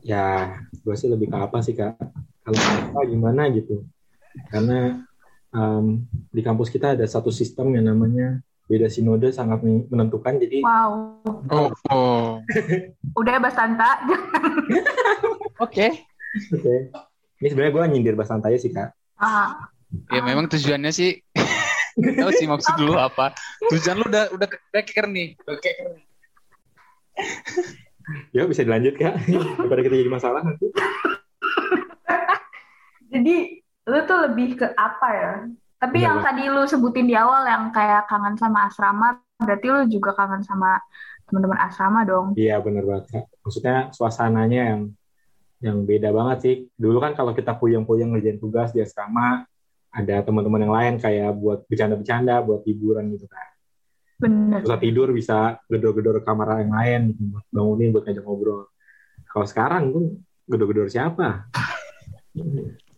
[0.00, 1.96] ya gue sih lebih ke apa sih kak
[2.44, 3.84] kalau apa gimana gitu
[4.48, 5.04] karena
[5.52, 8.40] em, di kampus kita ada satu sistem yang namanya
[8.70, 11.20] beda sinode sangat menentukan jadi Wow.
[11.50, 12.38] Oh, oh.
[13.18, 13.98] Udah ya Basanta.
[15.58, 16.06] Oke.
[16.56, 16.74] Oke
[17.40, 19.68] ini sebenarnya gue nyindir Basantaya sih kak Ah,
[20.08, 21.20] Ya memang tujuannya sih
[21.98, 23.34] Nggak tahu sih maksud lu apa.
[23.68, 25.36] Tujuan lu udah udah keker nih.
[25.44, 26.04] Udah keker nih.
[28.32, 29.20] Ya bisa dilanjut kak.
[29.28, 30.70] Daripada kita jadi masalah nanti.
[33.10, 33.36] Jadi
[33.90, 35.32] lu tuh lebih ke apa ya?
[35.80, 39.80] Tapi Bener, yang tadi lu sebutin di awal yang kayak kangen sama asrama, berarti lu
[39.88, 40.76] juga kangen sama
[41.26, 42.36] teman-teman asrama dong.
[42.38, 43.24] Iya bener banget kak.
[43.44, 44.80] Maksudnya suasananya yang
[45.60, 46.54] yang beda banget sih.
[46.72, 49.44] Dulu kan kalau kita puyeng-puyeng ngerjain tugas di asrama,
[49.92, 53.48] ada teman-teman yang lain kayak buat bercanda-bercanda, buat hiburan gitu kan.
[54.20, 54.60] Bener.
[54.64, 58.68] Bisa tidur, bisa gedor-gedor kamar yang lain, buat bangunin, buat ngajak ngobrol.
[59.28, 60.04] Kalau sekarang tuh
[60.48, 61.48] gedor-gedor siapa?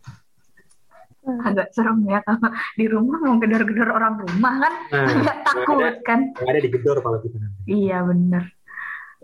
[1.23, 6.19] Agak serem ya kalau di rumah mau gedor-gedor orang rumah kan Nah, agak takut kan.
[6.35, 7.63] yang ada digedor kalau kita nanti.
[7.63, 8.43] Iya bener.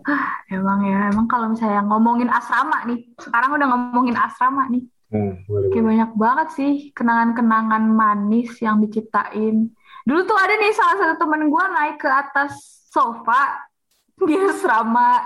[0.02, 5.34] Ah, emang ya, emang kalau misalnya ngomongin asrama nih, sekarang udah ngomongin asrama nih, Nah,
[5.44, 5.88] boleh, kayak boleh.
[5.90, 9.68] banyak banget sih kenangan-kenangan manis yang diciptain.
[10.02, 12.54] Dulu tuh ada nih salah satu temen gue naik ke atas
[12.88, 13.58] sofa
[14.26, 15.20] di asrama,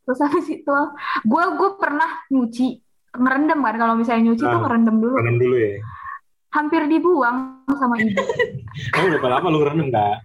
[0.00, 0.76] terus habis itu
[1.22, 2.78] gue gue pernah nyuci
[3.14, 4.62] ngerendam kan kalau misalnya nyuci tuh Ah.
[4.62, 5.78] ngerendam dulu, Renang dulu ya.
[6.50, 7.36] hampir dibuang
[7.72, 8.14] sama ibu.
[8.94, 10.16] Kamu berapa lama lu renang kak?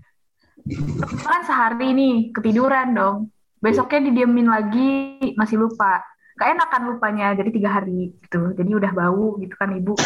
[1.19, 3.17] kan sehari nih ketiduran dong
[3.59, 4.89] besoknya didiemin lagi
[5.35, 6.03] masih lupa.
[6.39, 8.55] Keenakan lupanya jadi tiga hari gitu.
[8.55, 9.93] Jadi udah bau gitu kan ibu.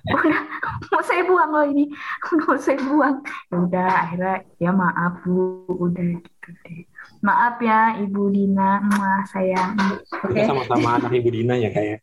[0.00, 0.40] Udah
[0.88, 1.84] mau saya buang loh ini.
[2.48, 3.20] Mau saya buang.
[3.52, 5.68] Ya udah akhirnya ya maaf bu.
[5.68, 6.88] Udah gitu deh.
[7.20, 8.80] Maaf ya ibu Dina.
[8.80, 9.76] Mwah, sayang.
[10.08, 10.32] Oke.
[10.32, 12.00] Kita sama-sama anak Ibu Dina ya kayak.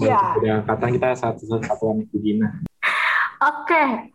[0.00, 0.40] Iya.
[0.40, 2.48] Udah angkatan kita satu satuan Ibu Dina.
[3.44, 4.08] Oke,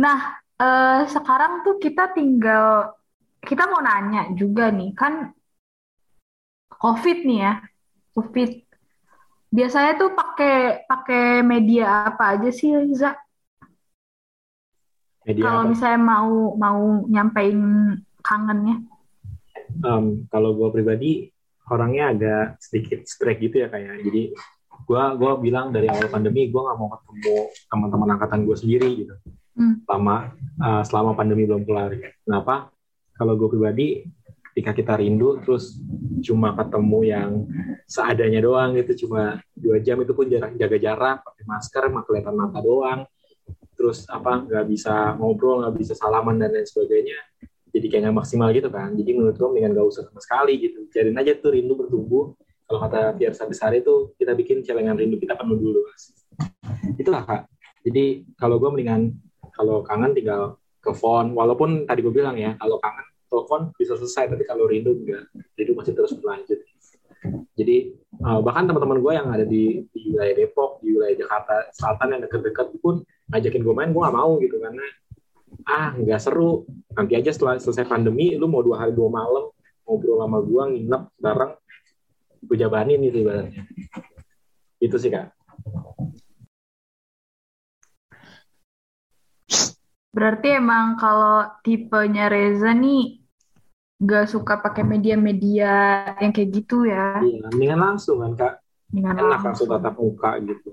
[0.00, 2.96] nah eh, sekarang tuh kita tinggal
[3.44, 4.96] kita mau nanya juga nih.
[4.96, 5.36] Kan
[6.80, 7.54] COVID nih ya,
[8.16, 8.50] COVID.
[9.52, 13.12] Biasanya tuh pakai pakai media apa aja sih, Riza?
[15.28, 17.60] Media Kalau misalnya mau mau nyampein
[18.24, 18.80] kangennya.
[19.84, 21.28] Em, kalau gue pribadi
[21.68, 24.00] orangnya agak sedikit strike gitu ya kayak.
[24.00, 24.32] Jadi
[24.80, 27.36] gue gua bilang dari awal pandemi gue nggak mau ketemu
[27.68, 29.14] teman-teman angkatan gue sendiri gitu.
[29.54, 29.84] Hmm.
[29.84, 31.92] Selama eh, selama pandemi belum kelar.
[32.24, 32.72] Kenapa?
[33.20, 34.08] Kalau gue pribadi
[34.60, 35.80] ketika kita rindu terus
[36.20, 37.30] cuma ketemu yang
[37.88, 42.36] seadanya doang gitu cuma dua jam itu pun jarak jaga jarak pakai masker mak kelihatan
[42.36, 43.00] mata doang.
[43.72, 47.16] Terus apa nggak bisa ngobrol nggak bisa salaman dan lain sebagainya.
[47.72, 48.92] Jadi kayak nggak maksimal gitu kan.
[48.92, 50.84] Jadi menurut gue mendingan gak usah sama sekali gitu.
[50.92, 52.36] Jadiin aja tuh rindu bertumbuh.
[52.68, 55.80] Kalau kata Pierre Sabesari itu kita bikin celengan rindu kita penuh dulu
[57.00, 57.48] itulah kak.
[57.80, 59.16] Jadi kalau gue mendingan
[59.56, 61.32] kalau kangen tinggal ke phone.
[61.32, 65.30] Walaupun tadi gue bilang ya kalau kangen telepon bisa selesai tapi kalau rindu enggak.
[65.54, 66.58] Rindu masih terus berlanjut.
[67.54, 67.92] Jadi
[68.24, 72.20] uh, bahkan teman-teman gue yang ada di, di wilayah Depok di wilayah Jakarta Selatan yang
[72.24, 74.56] deket-deket pun ngajakin gue main gue gak mau gitu.
[74.58, 74.84] Karena
[75.68, 76.64] ah nggak seru.
[76.96, 79.52] Nanti aja setelah selesai pandemi lu mau dua hari dua malam
[79.84, 81.52] ngobrol sama gue nginep bareng
[82.40, 83.62] gue jabanin itu ibaratnya.
[84.80, 85.36] Itu sih kak.
[90.10, 93.19] Berarti emang kalau tipenya Reza nih
[94.00, 95.72] gak suka pakai media-media
[96.18, 97.20] yang kayak gitu ya.
[97.20, 98.54] iya mendingan langsung kan kak
[98.90, 100.72] Dengan enak langsung tatap muka gitu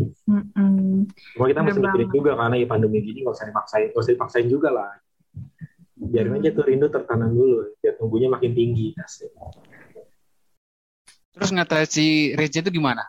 [0.00, 1.04] Mm-mm.
[1.36, 4.48] Cuma kita mesti mikirin juga karena ya pandemi gini nggak usah dipaksain, nggak usah dipaksain
[4.48, 4.96] juga lah.
[5.92, 8.96] Biarin aja tuh rindu tertanam dulu, biar tumbuhnya makin tinggi.
[8.96, 9.28] Asik.
[11.36, 13.04] Terus ngatasi Reza itu gimana?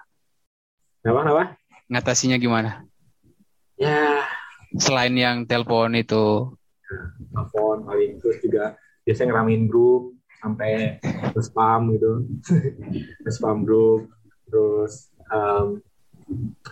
[0.99, 1.43] Kenapa, kenapa?
[1.87, 2.83] Ngatasinya gimana?
[3.79, 4.27] Ya,
[4.75, 6.51] Selain yang telepon itu.
[7.31, 10.97] telepon paling terus juga biasanya ngeramein grup sampai
[11.37, 12.11] spam gitu,
[13.29, 14.09] spam grup.
[14.49, 15.79] Terus em,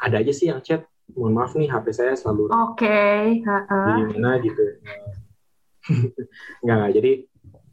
[0.01, 0.83] ada aja sih yang chat.
[1.13, 3.85] Mohon maaf nih, HP saya selalu Oke, heeh.
[3.97, 4.61] di mana gitu.
[6.61, 6.91] Enggak, enggak.
[7.01, 7.11] Jadi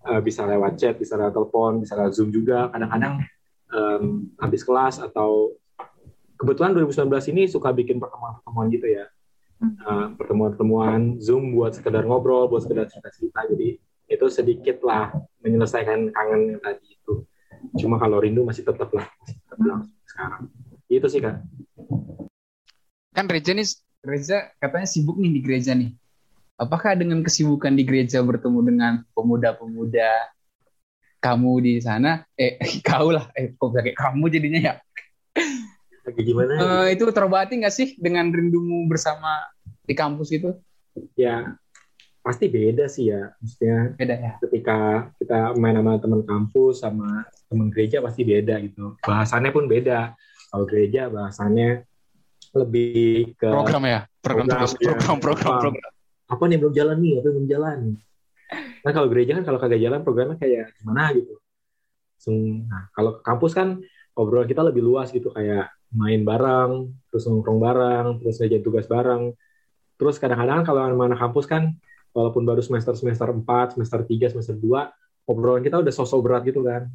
[0.08, 2.72] eh, bisa lewat chat, bisa lewat telepon, bisa lewat Zoom juga.
[2.72, 3.14] Kadang-kadang
[3.76, 4.04] em,
[4.40, 5.52] habis kelas atau
[6.40, 9.04] kebetulan 2019 ini suka bikin pertemuan-pertemuan gitu ya.
[9.64, 13.52] Eh, pertemuan-pertemuan Zoom buat sekedar ngobrol, buat sekedar cerita-cerita.
[13.52, 15.10] Jadi itu sedikit lah
[15.42, 17.26] menyelesaikan kangen yang tadi itu.
[17.78, 20.42] Cuma kalau rindu masih tetap lah, masih tetap langsung sekarang.
[20.86, 21.36] Itu sih kak.
[23.16, 23.66] Kan Reza nih,
[24.06, 25.90] Reza katanya sibuk nih di gereja nih.
[26.56, 30.32] Apakah dengan kesibukan di gereja bertemu dengan pemuda-pemuda
[31.20, 34.74] kamu di sana, eh kau lah, eh kok kayak kamu jadinya ya?
[36.06, 36.52] Lagi gimana?
[36.54, 39.42] Eh, itu terobati nggak sih dengan rindumu bersama
[39.82, 40.54] di kampus itu?
[41.18, 41.58] Ya
[42.26, 43.30] pasti beda sih ya.
[43.38, 44.32] Maksudnya Beda ya.
[44.42, 44.78] ketika
[45.22, 50.18] kita main sama teman kampus sama teman gereja pasti beda gitu bahasannya pun beda
[50.50, 51.86] kalau gereja bahasannya
[52.58, 54.00] lebih ke Program ya?
[54.18, 54.72] Program Program, terus.
[54.82, 54.90] iya.
[54.98, 55.74] Program, program, Program.
[55.78, 55.92] program.
[56.26, 57.78] apa nih belum jalan nih, apa yang belum jalan.
[58.82, 61.34] Nah kalau gereja kan kalau kagak jalan programnya kayak gimana gitu.
[62.66, 63.78] Nah kalau kampus kan
[64.18, 69.30] obrolan kita lebih luas gitu kayak main bareng, terus nongkrong bareng, terus ngajain tugas bareng.
[69.96, 71.62] Terus kadang-kadang kalau anak-anak kampus kan
[72.16, 76.64] walaupun baru semester semester 4, semester 3, semester 2, obrolan kita udah sosok berat gitu
[76.64, 76.88] kan.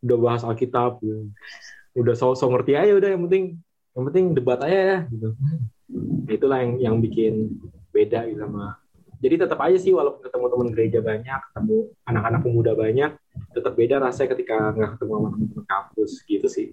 [0.00, 1.26] Udah bahas Alkitab, gitu.
[1.90, 3.44] udah sosok ngerti aja udah yang penting
[3.98, 5.34] yang penting debat aja ya gitu.
[6.30, 7.50] Itulah yang yang bikin
[7.90, 8.78] beda gitu sama
[9.20, 11.76] jadi tetap aja sih walaupun ketemu teman gereja banyak, ketemu
[12.08, 13.12] anak-anak pemuda banyak,
[13.52, 16.72] tetap beda rasanya ketika nggak ketemu sama teman-teman kampus gitu sih.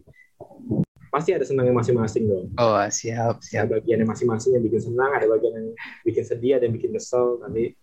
[1.12, 2.48] Pasti ada senangnya masing-masing dong.
[2.56, 3.68] Oh siap siap.
[3.68, 5.68] Ada bagian yang masing-masing yang bikin senang, ada bagian yang
[6.08, 7.76] bikin sedih, ada yang bikin kesel, tapi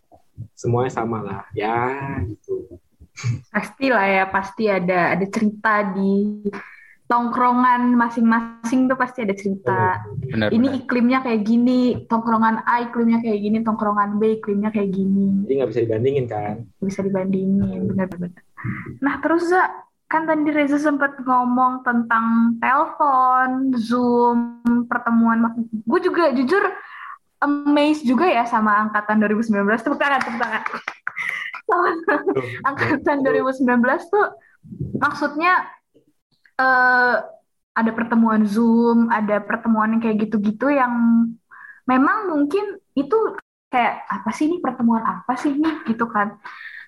[0.55, 1.43] semuanya sama lah.
[1.53, 2.81] Ya gitu.
[3.55, 6.43] Pasti lah ya, pasti ada ada cerita di
[7.05, 10.03] tongkrongan masing-masing tuh pasti ada cerita.
[10.19, 10.81] Benar, ini benar.
[10.83, 15.47] iklimnya kayak gini, tongkrongan A iklimnya kayak gini, tongkrongan B iklimnya kayak gini.
[15.47, 16.55] Jadi nggak bisa dibandingin kan.
[16.81, 18.33] Bisa dibandingin, benar-benar.
[19.05, 19.63] Nah terus Za,
[20.09, 24.39] kan tadi Reza sempat ngomong tentang telepon, Zoom,
[24.89, 25.55] pertemuan.
[25.85, 26.65] Gue juga jujur
[27.45, 29.85] amazed juga ya sama angkatan 2019.
[29.85, 30.63] Tepuk tangan, tepuk tangan.
[31.65, 31.89] Sama
[32.73, 34.27] angkatan 2019 tuh
[34.97, 35.69] maksudnya
[36.57, 37.17] eh,
[37.75, 40.95] ada pertemuan Zoom, ada pertemuan yang kayak gitu-gitu yang
[41.85, 43.17] memang mungkin itu
[43.69, 46.39] kayak apa sih ini pertemuan apa sih ini gitu kan.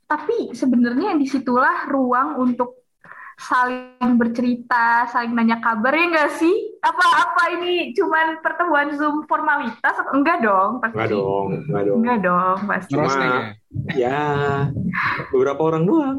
[0.07, 2.86] Tapi sebenarnya di situlah ruang untuk
[3.37, 6.57] saling bercerita, saling nanya kabar ya nggak sih?
[6.81, 9.97] Apa-apa ini cuman pertemuan Zoom formalitas?
[10.11, 10.97] Enggak dong, pasti.
[10.97, 11.99] Enggak dong, enggak dong.
[12.01, 12.93] Enggak dong, pasti.
[12.97, 13.53] Cuma-.
[13.93, 14.21] Ya,
[15.29, 16.17] beberapa orang doang.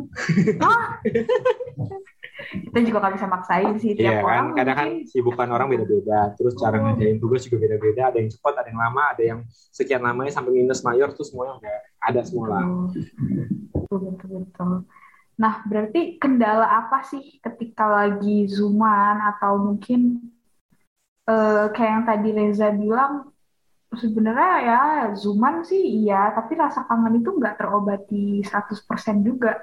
[2.47, 4.45] Kita juga nggak bisa maksain sih Iya tiap kan, orang.
[4.53, 6.32] kadang kan sibukan orang beda-beda.
[6.38, 6.82] Terus cara Oh.
[6.86, 8.13] ngerjain tugas juga beda-beda.
[8.13, 9.39] Ada yang cepat, ada yang lama, ada yang
[9.73, 12.63] sekian lamanya sampai minus mayor tuh semuanya udah ada semua lah.
[13.73, 14.71] Betul, betul, betul.
[15.38, 20.17] Nah, berarti kendala apa sih ketika lagi zooman atau mungkin
[21.30, 23.30] eh, kayak yang tadi Reza bilang,
[23.93, 24.82] sebenarnya ya
[25.13, 29.54] zooman sih iya, tapi rasa kangen itu nggak terobati 100% juga.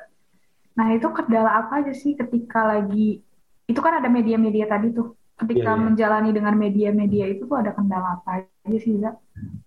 [0.79, 3.23] Nah, itu kendala apa aja sih ketika lagi,
[3.67, 5.85] itu kan ada media-media tadi tuh, ketika Iya, iya.
[5.87, 9.11] menjalani dengan media-media itu tuh ada kendala apa aja sih, Za?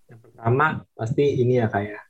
[0.08, 2.07] Yang pertama pasti ini ya kayak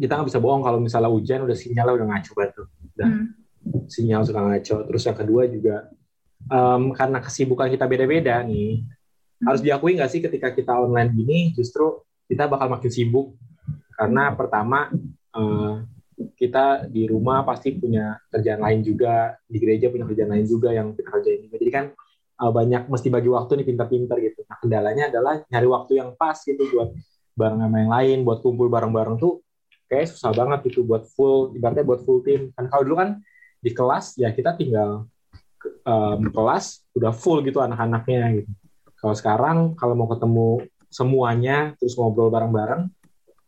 [0.00, 2.66] kita nggak bisa bohong kalau misalnya hujan udah sinyalnya udah ngaco banget tuh.
[2.96, 3.26] Udah Hmm.
[3.92, 4.76] sinyal suka ngaco.
[4.88, 5.76] Terus yang kedua juga
[6.48, 8.80] em, karena kesibukan kita beda-beda nih.
[9.44, 13.36] Harus diakui nggak sih ketika kita online gini justru kita bakal makin sibuk
[13.92, 14.88] karena pertama
[15.36, 15.74] eh,
[16.36, 20.92] kita di rumah pasti punya kerjaan lain juga di gereja punya kerjaan lain juga yang
[20.96, 21.56] kita kerjain juga.
[21.60, 21.84] Jadi kan
[22.40, 24.40] eh, banyak mesti bagi waktu nih pintar-pintar gitu.
[24.48, 26.92] Nah kendalanya adalah nyari waktu yang pas gitu buat
[27.36, 29.44] bareng sama yang lain, buat kumpul bareng-bareng tuh
[29.90, 32.54] kayak susah banget gitu buat full, ibaratnya buat full tim.
[32.54, 33.18] Kan kalau dulu kan
[33.58, 35.10] di kelas ya kita tinggal
[35.84, 38.50] em, kelas udah full gitu anak-anaknya gitu.
[39.02, 42.86] Kalau sekarang kalau mau ketemu semuanya terus ngobrol bareng-bareng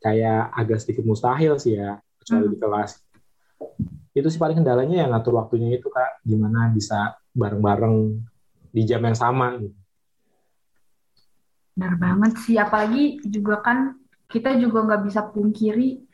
[0.03, 2.53] kayak agak sedikit mustahil sih ya kecuali Hmm.
[2.53, 2.91] di kelas.
[4.13, 8.19] Itu sih paling kendalanya yang ngatur waktunya itu kak gimana bisa bareng-bareng
[8.75, 9.79] di jam yang sama gitu.
[11.73, 13.97] Benar banget sih, apalagi juga kan
[14.29, 16.05] kita juga nggak bisa pungkiri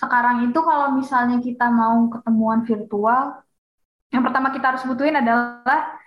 [0.00, 3.44] sekarang itu kalau misalnya kita mau ketemuan virtual,
[4.08, 6.00] yang pertama kita harus butuhin adalah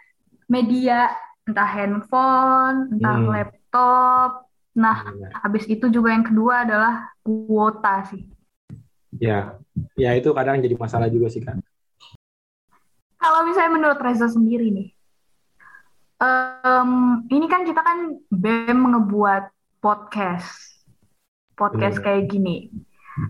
[0.49, 1.13] media,
[1.45, 3.29] entah handphone, entah Hmm.
[3.29, 4.29] laptop.
[4.73, 5.29] Nah, Iya.
[5.45, 8.25] habis itu juga yang kedua adalah kuota sih.
[9.13, 9.62] Ya,
[9.93, 11.62] ya itu kadang jadi masalah juga sih kak.
[13.21, 14.89] Kalau misalnya menurut Reza sendiri nih,
[16.17, 16.91] em,
[17.29, 20.82] ini kan kita kan BEM ngebuat podcast,
[21.53, 22.06] podcast Benar.
[22.10, 22.73] kayak gini.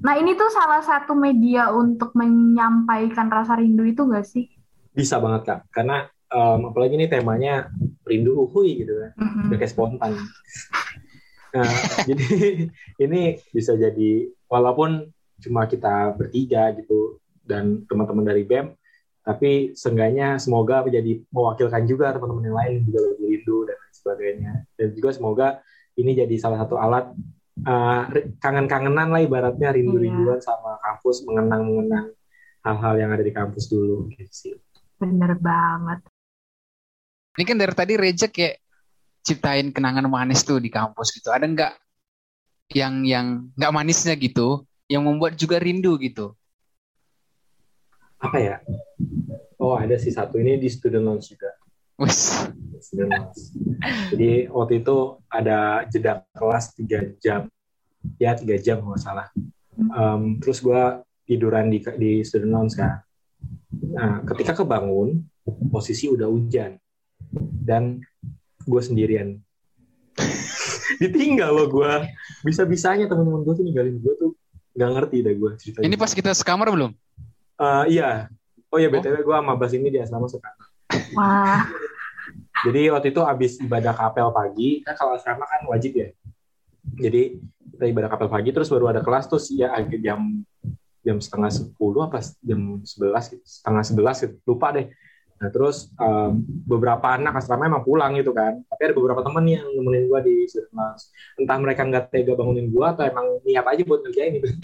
[0.03, 4.47] Nah ini tuh salah satu media untuk menyampaikan rasa rindu itu nggak sih?
[4.93, 7.67] Bisa banget kak, karena em, apalagi ini temanya
[8.05, 9.41] rindu uhui gitu kan, Mhm.
[9.49, 10.11] udah kayak spontan.
[11.53, 11.67] Nah,
[12.09, 12.25] jadi
[12.97, 14.11] ini bisa jadi
[14.49, 15.09] walaupun
[15.43, 18.71] cuma kita bertiga gitu dan teman-teman dari BEM,
[19.23, 24.53] tapi seenggaknya semoga menjadi mewakilkan juga teman-teman yang lain juga lebih rindu dan sebagainya.
[24.79, 25.47] Dan juga semoga
[25.95, 27.11] ini jadi salah satu alat
[27.61, 28.09] uh,
[28.41, 32.13] kangen-kangenan lah ibaratnya rindu-rinduan sama kampus, mengenang-mengenang
[32.63, 34.53] hal-hal yang ada di kampus dulu gitu sih.
[34.97, 35.99] Bener banget.
[37.37, 38.61] Ini kan dari tadi Reja kayak
[39.23, 41.29] ciptain kenangan manis tuh di kampus gitu.
[41.33, 41.73] Ada nggak
[42.77, 43.25] yang yang
[43.57, 46.33] nggak manisnya gitu, yang membuat juga rindu gitu?
[48.21, 48.55] Apa ya?
[49.59, 51.51] Oh ada sih satu ini di student lounge juga.
[51.99, 52.47] Wes.
[54.11, 54.97] Jadi waktu itu
[55.31, 57.47] ada jeda kelas tiga jam.
[58.19, 59.27] ya tiga jam kalau nggak salah.
[59.79, 60.81] Em, terus gue
[61.23, 62.99] tiduran di di student lounge kan
[63.95, 65.23] nah ketika kebangun
[65.71, 66.75] posisi udah hujan.
[67.63, 68.03] Dan
[68.67, 69.39] gue sendirian.
[71.01, 71.91] Ditinggal loh gue
[72.43, 74.31] bisa bisanya teman-teman gue tuh ninggalin gue tuh.
[74.75, 75.85] Nggak ngerti deh gue ceritanya.
[75.87, 76.91] Ini pas kita sekamar belum?
[77.59, 78.27] Eh, iya.
[78.73, 80.65] Oh ya btw gue sama Bas ini di asrama sekarang
[81.13, 81.61] Wah,
[82.63, 86.07] Jadi waktu itu habis ibadah kapel pagi, kan kalau asrama kan wajib ya.
[86.95, 87.43] Jadi
[87.75, 90.43] kita ibadah kapel pagi, terus baru ada kelas terus ya jam
[91.03, 94.87] jam setengah sepuluh apa jam sebelas gitu, setengah sebelas gitu, lupa deh.
[95.43, 99.67] Nah terus em, beberapa anak asrama emang pulang gitu kan, tapi ada beberapa temen yang
[99.75, 101.03] nemenin gua di lounge.
[101.35, 104.47] Entah mereka nggak tega bangunin gua atau emang niat aja buat ngerjain gitu.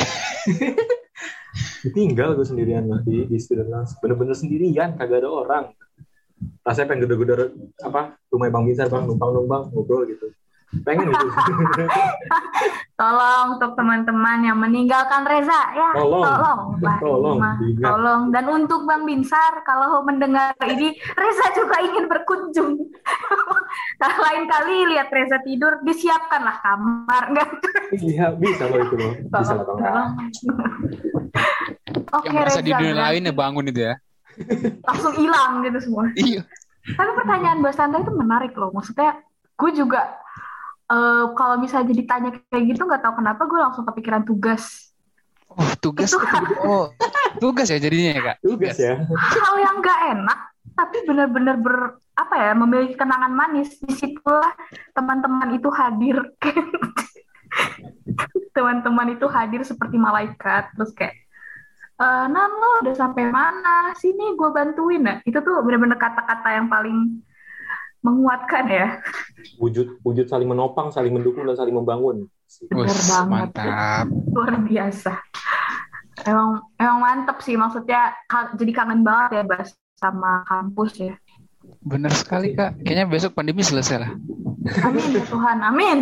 [1.79, 5.65] Ditinggal gue sendirian di, di student lounge, bener-bener sendirian, kagak ada orang
[6.69, 7.49] rasanya pengen gede-gede
[7.81, 10.29] apa rumah bang Bizar bang numpang numpang ngobrol gitu
[10.85, 11.25] pengen gitu
[12.99, 16.19] tolong untuk teman-teman yang meninggalkan Reza ya, Tolong.
[16.19, 16.59] tolong,
[16.99, 17.37] Tolong,
[17.79, 18.21] tolong.
[18.27, 22.75] Dan untuk Bang Binsar, kalau mendengar ini, Reza juga ingin berkunjung.
[23.99, 27.49] Nah, lain kali lihat Reza tidur, disiapkanlah kamar, enggak?
[28.03, 29.77] iya bisa loh itu loh bisa lah Bang.
[29.79, 30.09] Tolong.
[32.19, 33.95] Oke, Yang merasa Reza, di dunia lain ya bangun itu ya.
[34.87, 36.03] langsung hilang gitu semua.
[36.15, 36.41] Iya.
[36.95, 38.71] Tapi pertanyaan Mbak Santa itu menarik loh.
[38.71, 39.19] Maksudnya,
[39.55, 40.01] gue juga
[40.89, 44.93] eh, kalau misalnya ditanya kayak gitu, nggak tahu kenapa gue langsung kepikiran tugas.
[45.49, 46.13] Oh, tugas.
[46.13, 46.21] Itu
[46.61, 46.93] Oh,
[47.41, 48.37] tugas ya jadinya ya, Kak?
[48.45, 50.39] tugas ya hal yang nggak enak,
[50.77, 53.81] tapi benar-benar ber apa ya memiliki kenangan manis.
[53.81, 54.53] Di situlah
[54.93, 56.21] teman-teman itu hadir.
[58.55, 60.73] teman-teman itu hadir seperti malaikat.
[60.75, 61.15] Terus kayak,
[61.99, 63.91] "Eh, Nan lo udah sampai mana?
[63.93, 65.15] Sini gue bantuin ya.
[65.21, 67.19] Itu tuh benar-benar kata-kata yang paling
[67.99, 68.87] menguatkan ya.
[69.59, 72.31] wujud wujud saling menopang saling mendukung dan saling membangun
[72.71, 73.51] Bener Wus, banget.
[73.51, 74.05] mantap.
[74.31, 75.11] Luar biasa.
[76.23, 78.15] Emang emang mantep sih maksudnya
[78.55, 81.13] jadi kangen banget ya Bas sama kampus ya.
[81.83, 82.79] Bener sekali, Kak.
[82.81, 84.11] Kayaknya besok pandemi selesai lah.
[84.81, 85.99] Amin ya Tuhan, amin.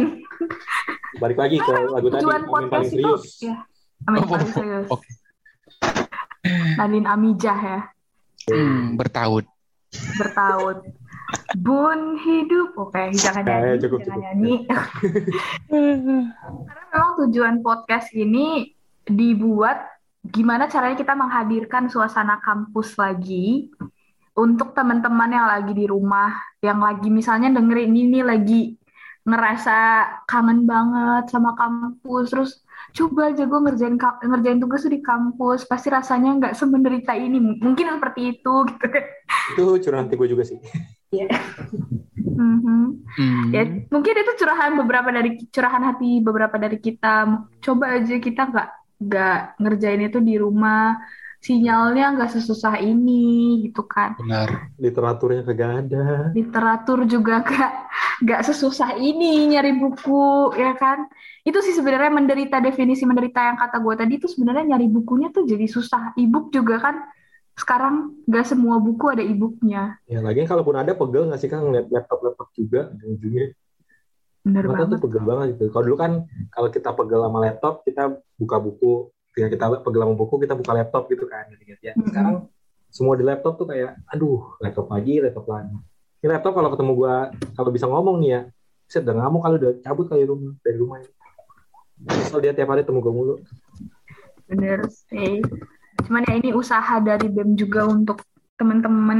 [1.17, 3.55] balik lagi ke lagu tadi Tujuan Amin podcast paling itu serius ya.
[4.05, 4.87] Amin Oh, paling oh, serius.
[4.87, 5.07] oke.
[6.77, 7.81] Nadine Amijah ya,
[8.47, 9.43] Hmm, bertaut.
[10.15, 10.87] bertaut.
[11.59, 14.23] Bun hidup, oke jangan Ya, ya, nyanyi, cukup, jangan cukup.
[14.23, 14.53] nyanyi.
[16.63, 18.71] Karena memang tujuan podcast ini
[19.03, 19.83] dibuat
[20.23, 23.71] gimana caranya kita menghadirkan suasana kampus lagi
[24.33, 28.75] untuk teman-teman yang lagi di rumah, yang lagi misalnya dengerin ini lagi
[29.23, 29.77] ngerasa
[30.23, 32.51] kangen banget sama kampus, terus
[32.95, 37.97] coba aja gue ngerjain ngerjain tugas tuh di kampus, pasti rasanya nggak semenderita ini, mungkin
[37.97, 39.03] seperti itu gitu kan.
[39.55, 40.59] itu curang hati gue juga sih
[42.37, 42.85] Mhm.
[43.17, 43.49] Hmm.
[43.49, 47.25] Ya, mungkin itu curahan beberapa dari curahan hati beberapa dari kita.
[47.63, 50.97] Coba aja kita nggak nggak ngerjain itu di rumah,
[51.41, 54.17] sinyalnya nggak sesusah ini gitu kan.
[54.17, 54.73] Benar.
[54.77, 57.71] literaturnya kagak ada Literatur juga nggak
[58.25, 61.05] nggak sesusah ini nyari buku ya kan.
[61.47, 65.47] Itu sih sebenarnya menderita definisi menderita yang kata gue tadi itu sebenarnya nyari bukunya tuh
[65.47, 66.11] jadi susah.
[66.19, 66.95] Ebook juga kan
[67.55, 69.95] sekarang nggak semua buku ada ebooknya.
[70.05, 73.55] ya lagi kalaupun ada pegel nggak sih kan ngeliat laptop laptop juga ujung-ujungnya
[74.45, 75.03] Bener mata tuh banget.
[75.07, 75.63] pegel banget gitu.
[75.71, 76.11] Kalau dulu kan
[76.51, 78.03] kalau kita pegel sama laptop kita
[78.35, 78.93] buka buku.
[79.31, 81.95] Ketika kita pegel sama buku kita buka laptop gitu kan gitu ya.
[81.95, 82.35] Sekarang
[82.91, 85.79] semua di laptop tuh kayak aduh laptop lagi laptop lagi.
[86.19, 88.41] Ini laptop kalau ketemu gua kalau bisa ngomong nih ya
[88.87, 91.11] set udah ngamuk kalau udah cabut kali rumah dari rumah ini
[92.29, 93.35] Soal dia tiap hari temu gue mulu.
[94.45, 95.41] Bener sih.
[96.05, 98.21] Cuman ya ini usaha dari BEM juga untuk
[98.55, 99.19] teman-teman,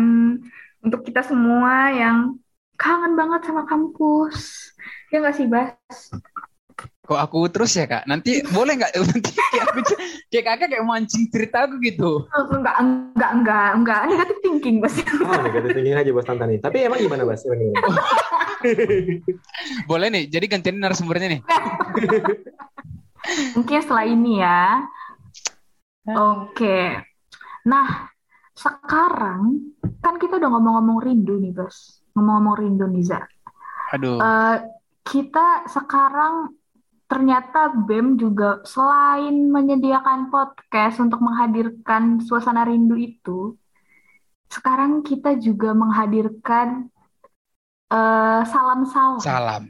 [0.85, 2.37] untuk kita semua yang
[2.77, 4.71] kangen banget sama kampus.
[5.09, 6.13] Ya nggak sih, Bas?
[7.07, 8.03] Kok aku terus ya kak?
[8.03, 8.91] Nanti boleh nggak?
[8.99, 9.79] Nanti kayak, aku,
[10.27, 12.27] kayak kakak kayak mancing cerita aku gitu.
[12.51, 14.01] Enggak, enggak, enggak, enggak.
[14.11, 14.91] Negatif thinking, Bas.
[15.23, 16.59] Oh, negatif thinking aja Bas Tantan nih.
[16.59, 17.47] Tapi emang gimana Bas?
[17.47, 17.87] Emang gimana?
[19.89, 20.23] Boleh nih.
[20.27, 21.41] Jadi gantian narasumbernya nih.
[23.55, 24.83] Mungkin setelah ini ya.
[26.11, 27.07] Oke.
[27.71, 27.87] Nah,
[28.51, 29.63] sekarang
[30.03, 32.03] kan kita udah ngomong-ngomong rindu nih, Bas.
[32.19, 33.23] Ngomong-ngomong rindu nih, Za.
[33.95, 34.19] Aduh.
[34.19, 34.57] Eh,
[35.07, 36.51] kita sekarang
[37.07, 43.55] ternyata BEM juga selain menyediakan podcast untuk menghadirkan suasana rindu itu,
[44.51, 46.91] sekarang kita juga menghadirkan
[47.91, 49.23] eh, salam-salam.
[49.23, 49.63] Salam.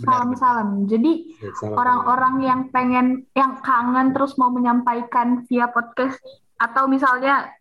[0.00, 0.88] Salam-salam.
[0.88, 1.76] Jadi Salam.
[1.76, 6.16] orang-orang yang pengen, yang kangen terus mau menyampaikan via podcast
[6.56, 7.52] atau misalnya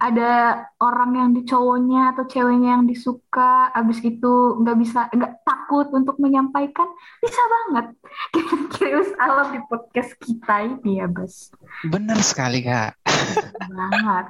[0.00, 5.90] ada orang yang di cowoknya atau ceweknya yang disuka, abis itu nggak bisa, nggak takut
[5.92, 6.88] untuk menyampaikan,
[7.20, 7.86] bisa banget.
[8.74, 11.50] Curious Alam di podcast kita ini ya, Bas.
[11.84, 12.96] Bener sekali kak.
[13.68, 14.26] banget.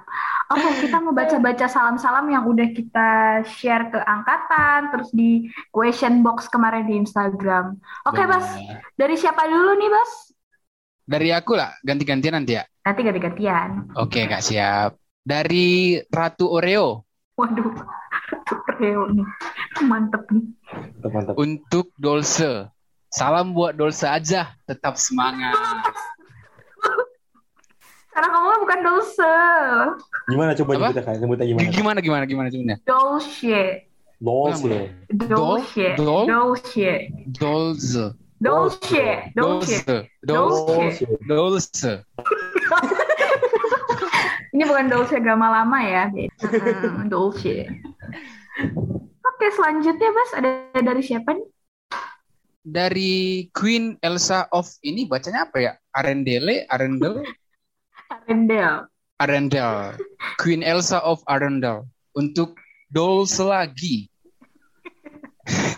[0.50, 3.10] Oke, kita mau baca-baca salam-salam yang udah kita
[3.46, 7.78] share ke angkatan, terus di question box kemarin di Instagram.
[8.08, 8.44] Oke, Bas.
[8.56, 8.82] Bener.
[8.98, 10.12] Dari siapa dulu nih, Bas?
[11.10, 12.64] Dari aku lah, ganti-gantian nanti ya.
[12.86, 13.92] Nanti ganti-gantian.
[13.98, 14.99] Oke kak siap.
[15.20, 17.04] Dari Ratu Oreo
[17.40, 19.26] Waduh, Ratu Reo nih.
[19.80, 20.44] Mantep nih.
[21.00, 21.34] Mantap, mantap.
[21.40, 22.68] untuk Dolce.
[23.08, 25.56] Salam buat Dolce aja, tetap semangat.
[28.12, 29.34] Karena kamu bukan Dolce.
[30.28, 30.78] Gimana coba Apa?
[30.84, 31.14] nyebutnya kak?
[31.16, 31.70] Nyebutnya gimana?
[31.72, 31.98] Gimana
[32.28, 32.74] gimana gimana?
[32.84, 33.48] Dolce.
[33.48, 33.64] Ya.
[34.20, 34.78] Dolce.
[35.08, 35.28] Dol?
[35.32, 35.86] Dolce.
[35.96, 36.92] Dolce.
[37.40, 38.04] Dolce.
[38.36, 39.06] Dolce.
[39.32, 39.86] Dolce.
[40.20, 41.04] Dolce.
[41.04, 41.04] Dolce.
[41.24, 41.92] Dolce.
[44.50, 46.10] Ini bukan Dolce Gamalama ya.
[46.10, 46.90] beda.
[46.90, 47.70] Hmm, Dolce.
[49.22, 51.46] Oke, selanjutnya Bas ada dari siapa nih?
[52.60, 53.14] Dari
[53.54, 55.72] Queen Elsa of ini bacanya apa ya?
[55.94, 57.24] Arendelle, Arendelle,
[58.12, 58.90] Arendelle.
[59.16, 59.96] Arendelle.
[60.36, 62.58] Queen Elsa of Arendelle untuk
[62.90, 64.10] Dolce lagi.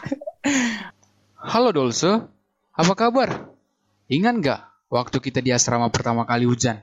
[1.52, 2.24] Halo Dolce,
[2.72, 3.52] apa kabar?
[4.08, 6.80] Ingat nggak waktu kita di asrama pertama kali hujan?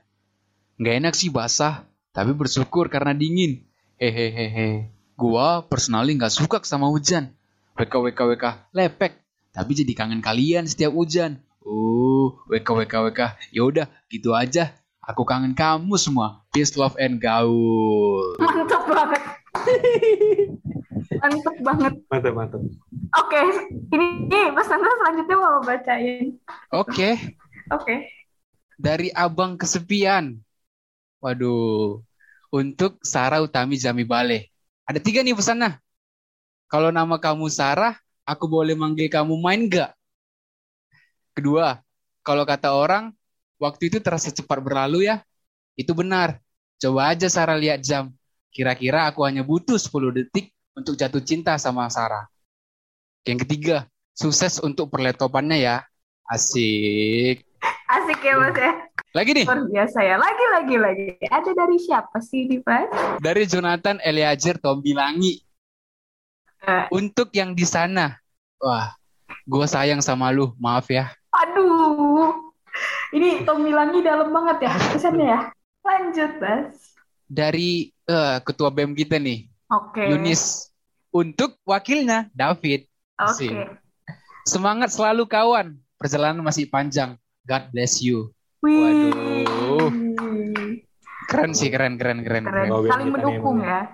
[0.80, 1.84] Nggak enak sih basah,
[2.16, 3.68] tapi bersyukur karena dingin.
[4.00, 4.88] Hehehehe.
[5.20, 7.36] Gua personally nggak suka sama hujan.
[7.76, 9.20] WKWKWK lepek,
[9.52, 11.44] tapi jadi kangen kalian setiap hujan.
[11.68, 13.52] Oh, WKWKWK.
[13.52, 14.72] Yaudah, gitu aja.
[15.04, 16.48] Aku kangen kamu semua.
[16.56, 18.40] Peace, love, and gaul.
[18.40, 19.22] Mantap banget.
[21.20, 21.94] Mantap banget.
[22.08, 22.62] Mantap, mantap.
[23.20, 23.42] Oke,
[23.92, 26.40] ini, ini Mas Nanda selanjutnya mau bacain.
[26.72, 27.36] Oke,
[27.68, 27.96] Oke.
[28.80, 30.40] dari abang kesepian.
[31.20, 32.00] Waduh,
[32.50, 34.50] untuk Sarah Utami Jami Bale.
[34.88, 35.78] Ada tiga nih pesannya.
[36.72, 39.92] Kalau nama kamu Sarah, aku boleh manggil kamu main gak?
[41.36, 41.82] Kedua,
[42.24, 43.12] kalau kata orang,
[43.60, 45.22] waktu itu terasa cepat berlalu ya.
[45.76, 46.40] Itu benar.
[46.80, 48.16] Coba aja Sarah lihat jam.
[48.50, 52.26] Kira-kira aku hanya butuh 10 detik untuk jatuh cinta sama Sarah.
[53.28, 55.84] Yang ketiga, sukses untuk perletopannya ya.
[56.30, 57.44] Asik.
[57.90, 58.89] Asik ya Mas ya.
[59.10, 60.16] Lagi nih, Luar biasa ya.
[60.22, 61.08] Lagi, lagi, lagi.
[61.26, 62.90] Ada dari siapa sih Mas?
[63.18, 65.42] dari Jonathan Eliajer Tombilangi.
[66.62, 66.86] Eh.
[66.94, 68.22] Untuk yang di sana,
[68.62, 68.94] wah,
[69.50, 71.10] gue sayang sama lu, maaf ya.
[71.34, 72.38] Aduh.
[73.10, 75.40] Ini Tommy Langi dalam banget ya pesannya ya.
[75.82, 76.94] Lanjut, Mas.
[77.26, 80.06] Dari eh, ketua BEM kita nih, Oke.
[80.06, 80.70] Yunis.
[81.10, 82.86] Untuk wakilnya, David.
[83.18, 83.50] Oke.
[83.50, 83.54] Asik.
[84.46, 87.18] Semangat selalu kawan, perjalanan masih panjang.
[87.50, 88.30] God bless you.
[88.60, 89.14] Wih.
[89.14, 89.92] Waduh.
[91.30, 92.44] Keren sih, keren, keren, keren.
[92.44, 92.68] Keren.
[92.68, 92.74] keren.
[92.74, 93.86] Oh, Saling mendukung ya.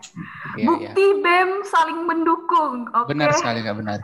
[0.55, 0.68] Iya.
[0.72, 2.88] Bukti BEM saling mendukung.
[2.95, 3.11] Oke.
[3.11, 3.99] Benar sekali, Kak, benar.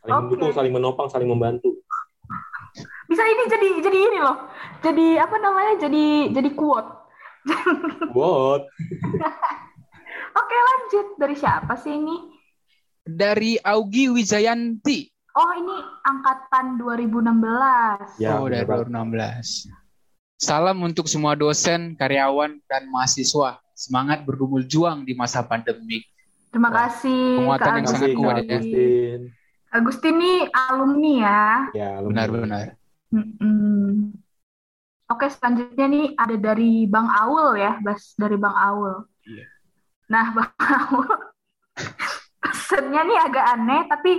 [0.00, 0.22] Saling Oke.
[0.30, 1.74] mendukung, saling menopang, saling membantu.
[3.10, 4.46] Bisa ini jadi jadi ini loh.
[4.78, 5.74] Jadi apa namanya?
[5.82, 6.90] Jadi jadi quote.
[8.14, 8.70] What?
[10.38, 11.06] Oke, lanjut.
[11.18, 12.16] Dari siapa sih ini?
[13.02, 15.15] Dari Augie Wijayanti.
[15.36, 18.16] Oh, ini angkatan 2016.
[18.16, 19.68] Ya, oh, dari benar banget.
[19.68, 20.40] 2016.
[20.40, 23.60] Salam untuk semua dosen, karyawan, dan mahasiswa.
[23.76, 26.08] Semangat bergumul juang di masa pandemik.
[26.48, 28.56] Terima kasih penguatan yang sangat kuat ya.
[28.56, 29.20] Agustin.
[29.68, 31.44] Agustin ini alumni ya.
[31.76, 32.24] Ya, alumni.
[32.24, 32.66] Benar-benar.
[33.12, 34.16] Mm-mm.
[35.12, 39.04] Oke, selanjutnya nih ada dari Bang Aul ya, Bas dari Bang Aul.
[39.28, 39.44] Iya.
[40.08, 41.08] Nah, Bang Aul
[42.40, 44.12] pesennya nih agak aneh, tapi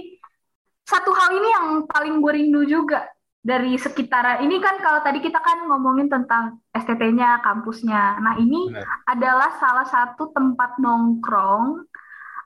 [0.88, 3.04] satu hal ini yang paling gue rindu juga
[3.44, 8.20] dari sekitar ini kan kalau tadi kita kan ngomongin tentang STT-nya, kampusnya.
[8.20, 8.84] Nah, ini Benar.
[9.08, 11.84] adalah salah satu tempat nongkrong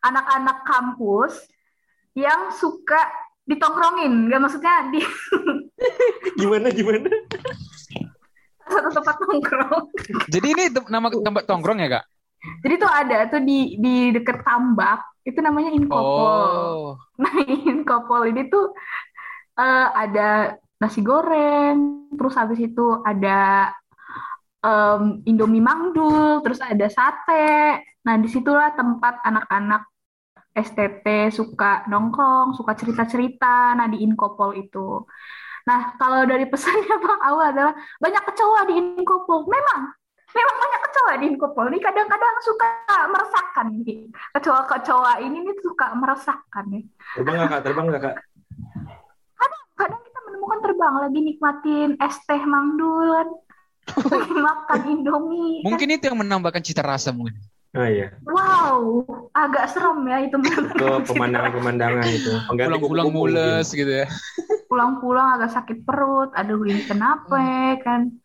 [0.02, 1.42] anak-anak kampus
[2.18, 3.02] yang suka
[3.50, 4.30] ditongkrongin.
[4.30, 5.02] Gak maksudnya di
[6.42, 7.02] Gimana, gimana?
[8.70, 9.84] satu tempat nongkrong.
[10.30, 12.06] Jadi ini nama tempat tongkrong ya, Kak?
[12.66, 16.96] Jadi tuh ada tuh di di deket tambak itu namanya Inkopol.
[16.96, 18.74] Oh, Nah Inkopol ini tuh
[19.60, 23.70] eh, ada nasi goreng, terus habis itu ada
[24.66, 27.82] em, Indomie Mangdul, terus ada sate.
[28.06, 29.82] Nah di situlah tempat anak-anak
[30.58, 33.78] STT suka nongkrong, suka cerita-cerita.
[33.78, 35.06] Nah di Inkopol itu.
[35.68, 39.40] Nah kalau dari pesannya Bang Awal adalah banyak kecoa di Inkopol.
[39.48, 39.82] Memang
[40.32, 41.66] memang banyak kecoa di Inkopol.
[41.72, 42.68] Ini kadang-kadang suka
[43.08, 44.08] meresahkan nih.
[44.34, 46.82] Kecoa-kecoa ini nih suka meresahkan ya.
[47.16, 47.62] Terbang nggak, Kak?
[47.68, 48.16] Terbang nggak, Kak?
[49.76, 53.30] Kadang kita menemukan terbang lagi nikmatin es teh Mang Dul kan.
[53.98, 55.66] lagi makan Indomie.
[55.66, 55.74] kan.
[55.74, 57.34] Mungkin itu yang menambahkan cita rasa mungkin.
[57.72, 58.12] Oh iya.
[58.28, 60.36] Wow, agak serem ya itu.
[60.44, 62.32] Itu pemandangan-pemandangan itu.
[62.52, 64.06] Pengganti Pulang-pulang mules gitu ya.
[64.68, 67.40] Pulang-pulang agak sakit perut, aduh ini kenapa
[67.80, 68.21] kan?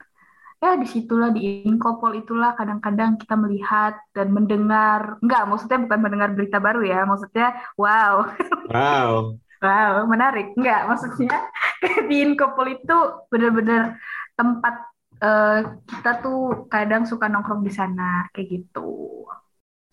[0.56, 6.30] Ya di situlah di Inkopol itulah kadang-kadang kita melihat dan mendengar, enggak maksudnya bukan mendengar
[6.32, 8.24] berita baru ya, maksudnya wow,
[8.72, 9.36] Wow.
[9.64, 11.52] wow menarik, enggak maksudnya
[12.08, 12.96] di Inkopol itu
[13.28, 14.00] benar-benar
[14.32, 14.74] tempat
[15.20, 15.60] eh,
[15.92, 19.24] kita tuh kadang suka nongkrong di sana kayak gitu.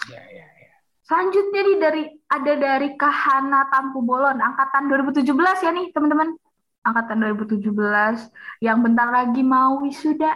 [0.07, 0.73] Ya, ya, ya.
[1.03, 5.27] Selanjutnya nih dari ada dari Kahana Tampu Bolon angkatan 2017
[5.63, 6.35] ya nih teman-teman.
[6.83, 7.71] Angkatan 2017
[8.59, 10.35] yang bentar lagi mau wisuda.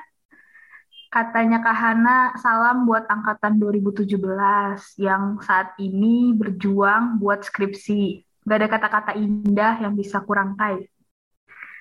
[1.18, 4.22] Katanya Kahana salam buat angkatan 2017
[5.01, 8.22] yang saat ini berjuang buat skripsi.
[8.45, 10.86] Gak ada kata-kata indah yang bisa kurangkai.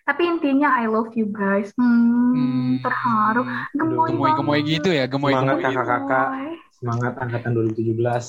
[0.08, 1.68] Tapi intinya I love you guys.
[1.76, 2.72] Hmm, Hmm.
[2.80, 3.44] terharu.
[3.76, 4.72] Gemoy Gemoy-gemoy banget.
[4.72, 5.66] gitu ya, gemoy-gemoy Semangat gitu.
[5.68, 6.26] kakak-kakak.
[6.32, 6.48] Gemoy.
[6.72, 8.24] Semangat angkatan 2017.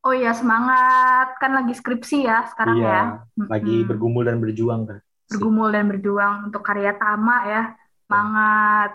[0.00, 2.90] Oh iya semangat kan lagi skripsi ya sekarang iya.
[2.90, 3.46] ya.
[3.46, 3.88] Lagi Mm-mm.
[3.94, 4.98] bergumul dan berjuang kan.
[5.28, 7.62] bergumul dan berjuang untuk karya Tama ya.
[8.02, 8.90] Semangat.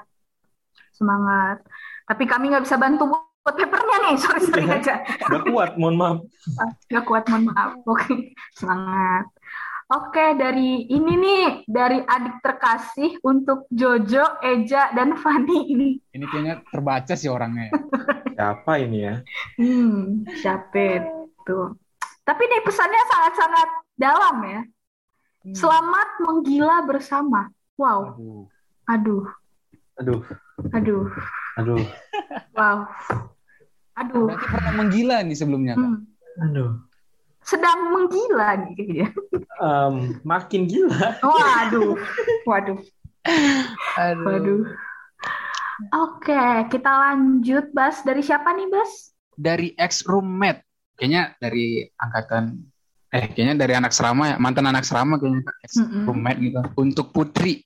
[0.93, 1.65] Semangat.
[2.05, 3.25] Tapi kami nggak bisa bantu buat
[3.57, 4.15] papernya nih.
[4.15, 4.77] Sorry, sorry Iya.
[4.77, 4.95] aja.
[5.03, 6.17] Gak kuat, mohon maaf.
[6.87, 7.71] Nggak kuat, mohon maaf.
[7.83, 9.25] Oke, semangat.
[9.91, 15.89] Oke, dari ini nih, dari adik terkasih untuk Jojo, Eja, dan Fani ini.
[16.09, 17.67] Ini kayaknya terbaca sih orangnya.
[17.67, 17.71] ya.
[18.33, 19.15] Siapa ini ya?
[19.61, 21.59] Hmm, siapa itu?
[22.25, 24.61] Tapi nih pesannya sangat-sangat dalam ya.
[25.53, 27.51] Selamat menggila bersama.
[27.77, 28.45] Wow, Aduh.
[28.87, 29.23] aduh,
[30.01, 30.21] Aduh,
[30.73, 31.09] aduh,
[31.57, 31.83] aduh,
[32.53, 32.85] wow.
[33.93, 34.25] Aduh.
[34.25, 35.73] Berarti pernah menggila nih sebelumnya.
[35.77, 35.85] Kak?
[35.85, 35.99] Hmm.
[36.49, 36.71] aduh.
[37.43, 39.07] sedang menggila nih kayaknya.
[39.59, 41.19] Em, makin gila.
[41.19, 41.99] Waduh,
[42.47, 42.79] waduh,
[43.99, 44.23] Aduh.
[44.25, 44.61] waduh.
[45.91, 47.99] Oke, kita lanjut, Bas.
[48.07, 49.11] Dari siapa nih, Bas?
[49.35, 50.63] Dari ex roommate.
[50.95, 52.69] Kayaknya dari angkatan
[53.13, 56.61] eh kayaknya dari anak serama ya, mantan anak serama kayaknya ex roommate gitu.
[56.79, 57.61] Untuk Putri.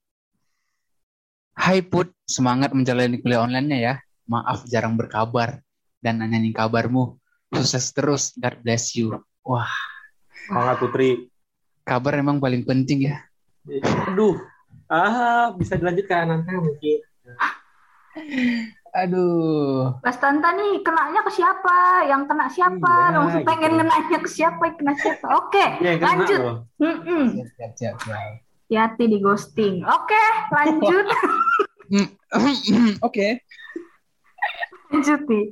[1.67, 3.93] Hai Put, semangat menjalani kuliah online-nya ya.
[4.23, 5.59] Maaf jarang berkabar
[5.99, 7.19] dan nanyain kabarmu.
[7.51, 9.19] Sukses terus, God bless you.
[9.43, 9.67] Wah,
[10.47, 11.27] Semangat Putri.
[11.83, 13.19] kabar emang paling penting ya.
[14.07, 14.39] Aduh.
[14.87, 17.03] Ah, bisa dilanjutkan nanti mungkin.
[18.95, 19.99] Aduh.
[19.99, 22.07] Bas Tanta nih kenanya ke siapa?
[22.07, 22.93] Yang kena siapa?
[23.11, 23.77] Iya, pengen gitu.
[23.83, 24.63] ngenanya ke siapa?
[24.71, 25.25] Kena siapa?
[25.35, 26.39] Oke, yang kena lanjut.
[26.79, 27.43] Mm-mm.
[27.43, 28.95] Siap, siap, siap, siap.
[28.95, 29.75] Hati di ghosting.
[29.87, 31.05] Oke, lanjut.
[33.07, 33.27] Oke.
[34.87, 35.45] lanjut nih.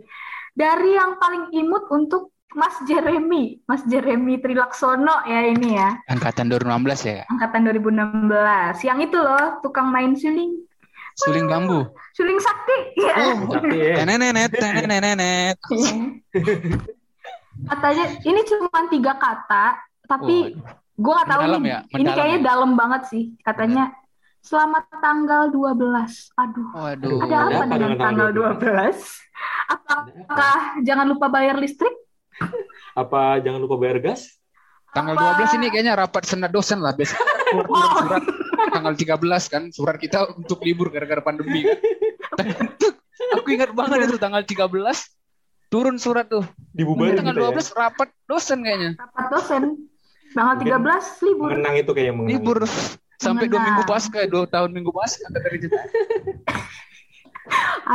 [0.56, 3.60] Dari yang paling imut untuk Mas Jeremy.
[3.68, 6.00] Mas Jeremy Trilaksono ya ini ya.
[6.08, 7.24] Angkatan 2016 ya.
[7.28, 8.88] Angkatan 2016.
[8.88, 10.64] Yang itu loh, tukang main suling.
[11.20, 11.84] Suling bambu.
[12.16, 12.78] Suling sakti.
[13.00, 13.14] Iya.
[13.16, 13.96] Oh, Sakti ya.
[14.04, 15.56] tenenenet.
[17.72, 19.80] Katanya ini cuma tiga kata,
[20.12, 20.60] tapi
[20.96, 21.72] gue nggak tahu Mendalam nih.
[21.72, 21.80] ya?
[21.92, 22.46] Ini kayaknya ya?
[22.46, 23.24] dalam banget sih.
[23.40, 23.84] Katanya
[24.40, 26.32] selamat tanggal 12.
[26.34, 26.68] Aduh.
[26.72, 27.18] Waduh.
[27.22, 28.56] Ada apa apa dengan tanggal tanggal
[28.96, 28.96] 12?
[29.68, 31.92] Apakah jangan lupa bayar listrik?
[32.94, 34.40] Apa jangan lupa bayar gas?
[34.92, 36.96] Tanggal Apa- 12 ini kayaknya rapat senat dosen lah.
[36.96, 37.20] Biasanya
[37.52, 37.96] keluar Wow.
[38.00, 38.24] surat
[38.72, 39.64] tanggal 13 kan.
[39.70, 41.78] Surat kita untuk libur gara-gara pandemi kan.
[43.36, 44.72] Aku ingat banget itu tanggal 13.
[45.68, 46.46] Turun surat tuh.
[46.72, 47.52] Dibubarin tanggal gitu ya.
[47.52, 48.92] 12 rapat dosen kayaknya.
[48.96, 49.64] Rapat dosen.
[50.36, 51.48] Tanggal Mungkin 13 libur.
[51.50, 52.36] Mengenang itu kayak mengenang.
[52.36, 52.60] Libur.
[53.16, 55.48] Sampai dua minggu pasca, dua tahun minggu pasca kata.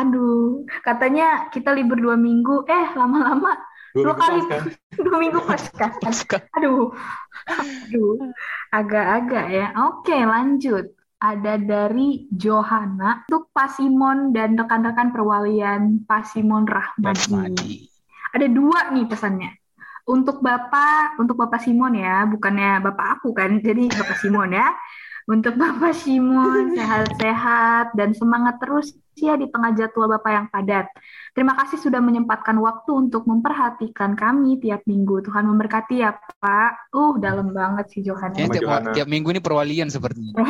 [0.00, 2.64] Aduh, katanya kita libur dua minggu.
[2.64, 3.52] Eh, lama-lama
[3.90, 4.58] Dua dua minggu kali pasca.
[5.06, 5.86] dua minggu pasca.
[6.04, 6.38] Pasca.
[6.56, 6.94] Aduh,
[7.50, 8.14] aduh,
[8.70, 9.66] agak-agak ya.
[9.90, 10.94] Oke, lanjut.
[11.20, 17.92] Ada dari Johanna untuk Pasimon dan rekan-rekan perwalian Pasimon Rahmadi.
[18.32, 19.59] Ada dua nih pesannya.
[20.10, 24.74] Untuk Bapak, untuk Bapak Simon ya, bukannya Bapak aku kan, jadi Bapak Simon ya.
[25.30, 30.90] Untuk Bapak Simon, sehat-sehat dan semangat terus ya di tengah jadwal Bapak yang padat.
[31.30, 35.22] Terima kasih sudah menyempatkan waktu untuk memperhatikan kami tiap minggu.
[35.22, 36.90] Tuhan memberkati ya, Pak.
[36.90, 38.34] Uh, dalam banget sih Johanna.
[38.34, 40.34] Kayaknya tiap, tiap minggu ini perwalian sepertinya.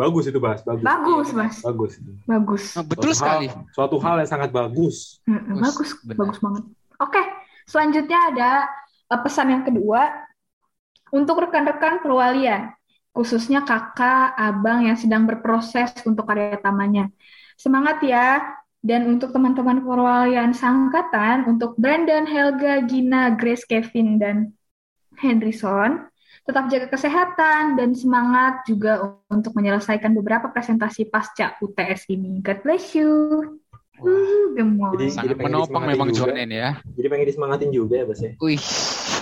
[0.00, 0.82] bagus itu bahas, bagus.
[0.82, 1.62] Bagus, Mas.
[1.62, 1.92] Bagus.
[2.26, 2.64] Bagus.
[2.74, 3.46] Oh, betul Suatu sekali.
[3.46, 5.22] Hal, suatu hal yang sangat bagus.
[5.22, 6.66] Bagus, Bagus, bagus banget.
[7.02, 7.22] Oke,
[7.68, 8.50] selanjutnya ada
[9.12, 10.26] eh, pesan yang kedua
[11.12, 12.74] untuk rekan-rekan perwalian,
[13.14, 17.08] khususnya kakak, abang yang sedang berproses untuk karya tamanya.
[17.56, 18.42] Semangat ya.
[18.86, 24.54] Dan untuk teman-teman perwalian sangkatan, untuk Brandon, Helga, Gina, Grace, Kevin, dan
[25.18, 26.06] Henryson,
[26.46, 32.38] Tetap jaga kesehatan dan semangat juga untuk menyelesaikan beberapa presentasi pasca UTS ini.
[32.38, 33.10] God bless you.
[33.96, 34.92] Uh, gemoy.
[34.94, 36.30] Jadi- Sangat menopang memang juga.
[36.30, 36.70] John ini ya.
[36.84, 38.32] Jadi pengen disemangatin juga ya, Bas ya.
[38.38, 38.60] Wih,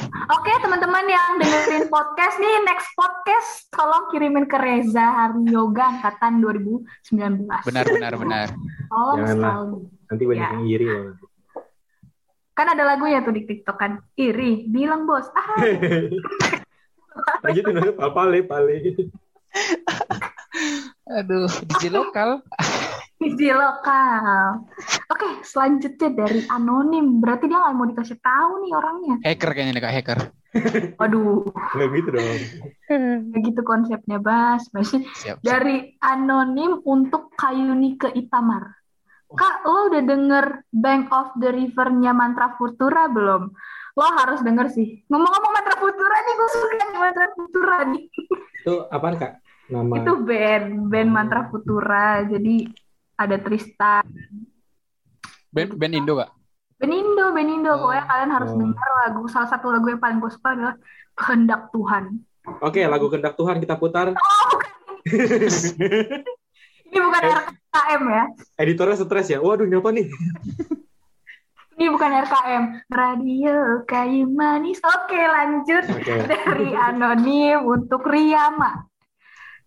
[0.05, 6.39] Oke teman-teman yang dengerin podcast nih, next podcast tolong kirimin ke Reza Hari Yoga angkatan
[6.41, 7.49] 2019.
[7.63, 8.47] benar benar benar.
[8.87, 9.55] Tolong Janganlah.
[9.55, 9.79] sekali.
[10.05, 10.53] Nanti banyak Ya.
[10.53, 11.15] yang iri loh.
[12.53, 13.93] Kan ada lagunya tuh di TikTok kan.
[14.15, 15.27] Iri, bilang bos.
[15.33, 15.59] Ah,
[17.43, 18.75] Lanjutin aja, Pak Pale, Pale.
[21.13, 22.43] Aduh, DJ lokal.
[23.41, 24.67] di lokal.
[25.09, 27.19] Oke, selanjutnya dari anonim.
[27.19, 29.17] Berarti dia nggak mau dikasih tahu nih orangnya.
[29.25, 30.21] Hacker kayaknya nih kak hacker.
[31.03, 32.41] Waduh, Nggak gitu dong.
[33.35, 34.69] kayak gitu konsepnya, Bas.
[34.71, 35.37] Masih Siap.
[35.37, 35.37] siap.
[35.43, 38.79] dari anonim untuk Kayuni ke Itamar.
[39.35, 43.51] Kak, lo udah denger Bank of the River-nya Mantra Futura belum?
[43.99, 45.03] Lo harus denger sih.
[45.11, 48.03] Ngomong-ngomong Mantra Futura nih, gue suka nih Mantra Futura nih.
[48.63, 49.33] Itu apaan, Kak?
[49.75, 52.23] Nama Itu band, band Mantra Futura.
[52.31, 52.69] Jadi
[53.15, 54.05] ada Tristan.
[55.51, 56.31] Band, band Indo kak.
[56.75, 57.71] Benindo, Benindo.
[57.71, 57.87] Oh.
[57.87, 58.59] Pokoknya kalian harus Oh.
[58.59, 59.23] dengar lagu.
[59.31, 60.75] Salah satu lagu yang paling gue suka adalah
[61.15, 62.05] Kehendak Tuhan.
[62.61, 64.13] Oke, lagu Kendak Tuhan kita putar.
[66.85, 67.33] Ini bukan Eh.
[67.33, 68.25] RKM ya.
[68.61, 69.39] Editornya stres ya.
[69.41, 70.07] Waduh, ini apa nih?
[71.75, 72.65] Ini bukan RKM.
[72.87, 74.79] Radio Kayu Manis.
[74.79, 75.85] Oke, lanjut.
[75.91, 76.15] Oke.
[76.29, 78.87] Dari Anonim untuk Riyama.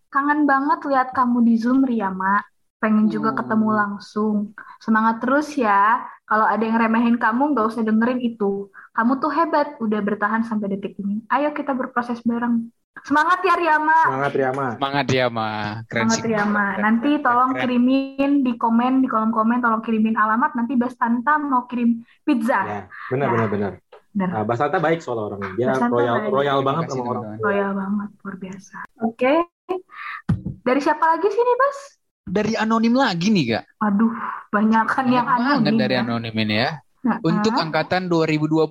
[0.07, 2.39] Kangen banget lihat kamu di Zoom, Riyama.
[2.77, 3.39] Pengen juga Hmm.
[3.41, 4.35] ketemu langsung.
[4.77, 5.97] Semangat terus ya.
[6.23, 8.67] Kalau ada yang remehin kamu, nggak usah dengerin itu.
[8.91, 11.23] Kamu tuh hebat, udah bertahan sampai detik ini.
[11.27, 12.69] Ayo kita berproses bareng.
[12.99, 13.97] Semangat ya, Riyama.
[14.03, 14.67] Semangat Riyama.
[14.75, 15.85] Semangat dia mah.
[15.85, 16.27] Keren Semangat sih.
[16.27, 16.65] Riyama.
[16.77, 17.61] Nanti tolong Keren.
[17.63, 20.51] kirimin di komen, di kolom komen, tolong kirimin alamat.
[20.53, 22.59] Nanti Bas Tanta mau kirim pizza.
[22.59, 23.31] Ya, benar Ya.
[23.31, 23.71] benar benar.
[24.11, 24.29] Benar.
[24.33, 25.53] Nah, Basanta baik soal orangnya.
[25.55, 26.31] Dia Basanta royal baik.
[26.33, 27.23] royal banget sama orang.
[27.37, 28.77] Royal banget, luar biasa.
[28.99, 29.33] Oke.
[30.59, 31.77] Dari siapa lagi sih nih, Bas?
[32.27, 33.63] Dari anonim lagi nih kak.
[33.79, 34.11] Aduh,
[34.51, 35.79] banyak kan yang Banyak banget anonim.
[35.79, 36.01] dari ya.
[36.03, 36.71] anonim ini ya.
[37.07, 37.63] Nah, Untuk ah.
[37.63, 38.67] angkatan 2020.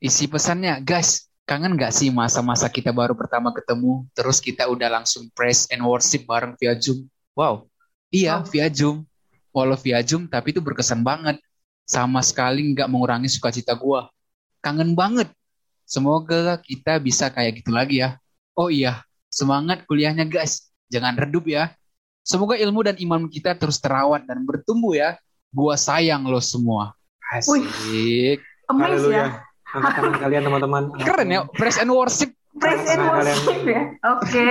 [0.00, 5.28] Isi pesannya, guys, kangen gak sih masa-masa kita baru pertama ketemu, terus kita udah langsung
[5.36, 7.04] praise and worship bareng via Zoom?
[7.36, 7.68] Wow,
[8.08, 8.48] iya Wow.
[8.48, 9.04] via Zoom.
[9.52, 11.36] Walau via Zoom, tapi itu berkesan banget.
[11.84, 14.08] Sama sekali nggak mengurangi sukacita gua.
[14.62, 15.26] Kangen banget.
[15.84, 18.14] Semoga kita bisa kayak gitu lagi ya.
[18.54, 20.69] Oh iya, semangat kuliahnya guys.
[20.90, 21.70] Jangan redup ya.
[22.26, 25.16] Semoga ilmu dan iman kita terus terawat dan bertumbuh ya.
[25.50, 26.94] Gua sayang lo semua.
[27.30, 28.42] Asik.
[28.66, 29.18] Amaze Haleluya.
[29.18, 29.26] ya.
[29.70, 30.82] Angkat tangan kalian teman-teman.
[30.98, 32.30] Keren ya, praise and worship.
[32.58, 33.82] Praise and worship ya.
[34.18, 34.46] Oke.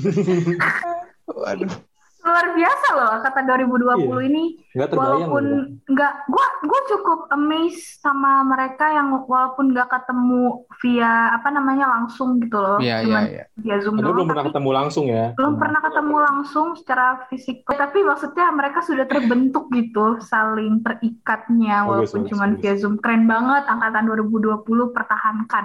[1.40, 1.72] Waduh.
[2.20, 4.28] Luar biasa loh angkatan 2020 Iya.
[4.28, 4.44] ini.
[4.70, 5.64] Enggak terbayang walaupun loh.
[5.88, 10.42] nggak, gua gua cukup amazed sama mereka yang walaupun nggak ketemu
[10.78, 12.76] via apa namanya langsung gitu loh.
[12.78, 13.44] Iya, iya, Cuman iya.
[13.56, 15.26] via Zoom doang, belum pernah ketemu langsung ya.
[15.34, 17.56] belum pernah ketemu langsung secara fisik.
[17.64, 22.60] Tapi maksudnya mereka sudah terbentuk gitu, saling terikatnya walaupun bagus, cuma bagus.
[22.60, 22.94] via Zoom.
[23.00, 25.64] Keren banget angkatan 2020 pertahankan.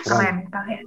[0.00, 0.86] Keren kalian.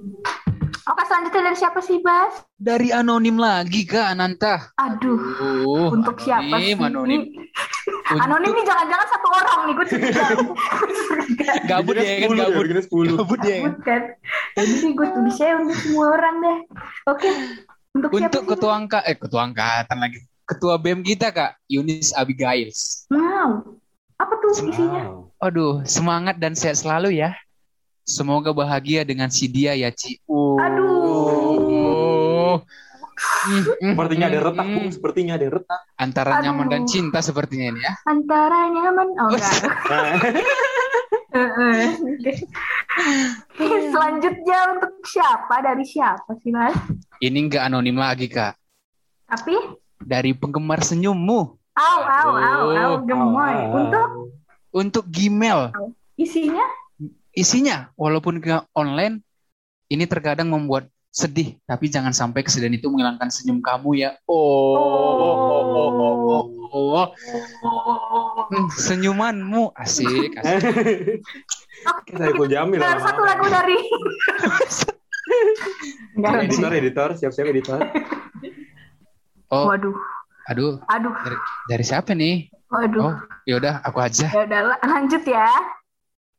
[0.82, 2.42] Oke, selanjutnya dari siapa sih, Bas?
[2.52, 4.74] Dari anonim lagi Kak Ananta.
[4.76, 5.14] Aduh,
[5.62, 6.74] Uh, untuk siapa sih?
[6.74, 7.22] Anonim.
[7.30, 10.24] Untuk Anonim nih jangan-jangan satu orang nih, gue curiga.
[10.34, 11.52] Gue curiga.
[11.64, 12.62] gabut ya kan Bikinnya 10 gabut.
[12.62, 13.14] bikinnya 10.
[13.14, 13.62] Gabut ya kan.
[13.62, 14.02] Gabut kan.
[14.52, 16.58] Jadi gue tulisnya untuk semua orang deh.
[17.06, 17.28] Oke,
[17.92, 18.50] untuk, siapa Untuk sih?
[18.50, 20.18] ketua angka eh ketua angkatan lagi.
[20.42, 23.06] Ketua BEM kita Kak, Yunis Abigails.
[23.08, 23.78] Wow,
[24.16, 25.02] apa tuh isinya?
[25.06, 25.30] Wow.
[25.40, 27.38] Aduh, semangat dan sehat selalu ya.
[28.02, 30.18] Semoga bahagia dengan si dia ya, Ci.
[30.26, 30.58] Uh.
[30.58, 32.58] Aduh.
[33.22, 34.74] Hmm, Sepertinya ada retak, hmm.
[34.74, 34.88] Bung.
[34.90, 35.80] Sepertinya ada retak.
[35.94, 36.42] Antara Aduh.
[36.42, 37.92] nyaman dan cinta sepertinya ini ya.
[38.04, 39.52] Antara nyaman, oh enggak.
[43.56, 45.54] Oke, Selanjutnya untuk siapa?
[45.62, 46.74] Dari siapa sih, Mas?
[47.18, 48.58] Ini nggak anonim lagi, Kak.
[49.28, 49.54] Tapi,
[49.96, 51.40] Dari penggemar senyummu.
[51.72, 53.56] au, au, au, au, gemoy.
[53.72, 54.08] Untuk
[54.72, 55.68] Untuk Gmail.
[56.16, 56.64] isinya,
[57.32, 59.24] Isinya, walaupun ke online,
[59.88, 61.56] ini terkadang membuat sedih.
[61.64, 64.10] Tapi jangan sampai kesedihan itu menghilangkan senyum kamu ya.
[64.28, 67.08] Oh, oh, oh, oh, oh,
[67.64, 68.68] oh.
[68.76, 71.24] Senyumanmu asik, asik.
[71.82, 73.08] Oke, Saiful Jamil dengar lama-lama.
[73.08, 73.78] satu lagu dari
[76.46, 77.80] editor, editor, siap-siap editor.
[79.52, 79.96] Oh, Waduh,
[80.48, 82.48] aduh, aduh, dari siapa nih?
[82.72, 83.00] waduh.
[83.12, 83.14] Oh,
[83.44, 84.28] yaudah, aku aja.
[84.32, 85.48] Ya udah la- lanjut ya.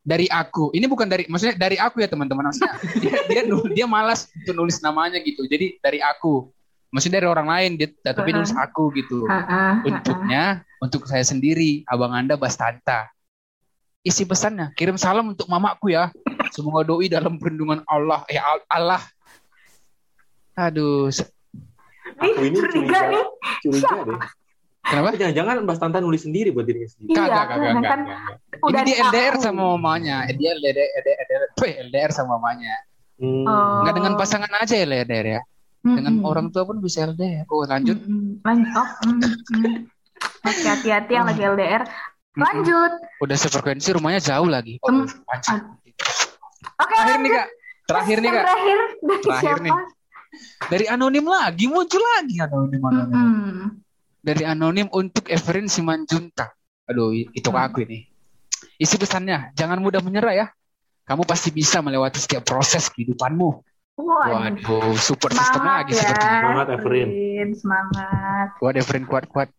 [0.04, 0.76] Dari aku.
[0.76, 2.52] Ini bukan dari, maksudnya dari aku ya teman-teman.
[2.52, 3.42] Maksudnya dia dia,
[3.72, 5.48] dia malas untuk nulis namanya gitu.
[5.48, 6.52] Jadi dari aku.
[6.92, 9.26] Maksudnya dari orang lain, dia, tapi nulis aku gitu.
[9.26, 13.10] Heeh, Untuknya, untuk saya sendiri, abang anda Bastanta.
[14.04, 16.12] Isi pesannya, kirim salam untuk mamaku ya.
[16.52, 18.28] Semoga doi dalam perlindungan Allah.
[18.30, 19.02] Eh Al- Allah.
[20.54, 21.10] Aduh,
[22.20, 23.06] Aku ini curiga curiga.
[23.10, 23.26] nih.
[23.64, 24.20] Curiga deh.
[24.84, 25.08] Kenapa?
[25.14, 27.10] Jangan-jangan Mbak Tanta nulis sendiri buat dirinya sendiri.
[27.10, 28.38] Iya, Kagak, kagak, kan kagak, kagak.
[28.54, 29.42] Ini Udah dia LDR tahu.
[29.42, 30.16] sama mamanya.
[30.30, 32.74] Dia LDR, LDR, LDR, Tuh, LDR sama mamanya.
[33.16, 33.82] Hmm.
[33.82, 35.42] Nggak dengan pasangan aja ya LDR ya.
[35.82, 36.24] Dengan Mm-mm.
[36.26, 37.44] orang tua pun bisa LDR.
[37.48, 37.98] Oh lanjut.
[37.98, 38.40] Mm-mm.
[38.42, 38.72] Lanjut.
[38.74, 39.76] Oh, mm, mm.
[40.44, 41.84] Oke, hati-hati yang lagi LDR.
[42.34, 42.92] Lanjut.
[43.20, 44.80] Udah sefrekuensi rumahnya jauh lagi.
[44.80, 45.08] Oh, Hmm.
[45.30, 45.60] anjing.
[46.74, 47.36] Oke, Terakhir nih lanjut.
[47.36, 47.48] kak.
[47.84, 48.44] Terakhir nih kak.
[48.44, 49.66] Terakhir dari Terakhir siapa?
[49.66, 49.74] nih.
[50.66, 53.14] Dari anonim lagi muncul lagi anonim anonim.
[53.14, 53.68] Mm-mm.
[54.24, 56.56] Dari anonim untuk Everin Simanjuntak.
[56.88, 57.60] Aduh itu Hmm.
[57.60, 58.08] aku ini.
[58.80, 60.48] Isi pesannya jangan mudah menyerah ya.
[61.04, 63.50] Kamu pasti bisa melewati setiap proses kehidupanmu.
[63.94, 64.58] Waduh.
[64.58, 66.00] Waduh, support system Semangat lagi ya.
[66.00, 66.40] sepertinya.
[66.40, 67.08] Semangat, Everin.
[67.54, 68.48] Semangat.
[68.58, 69.50] Kuat Everin kuat kuat.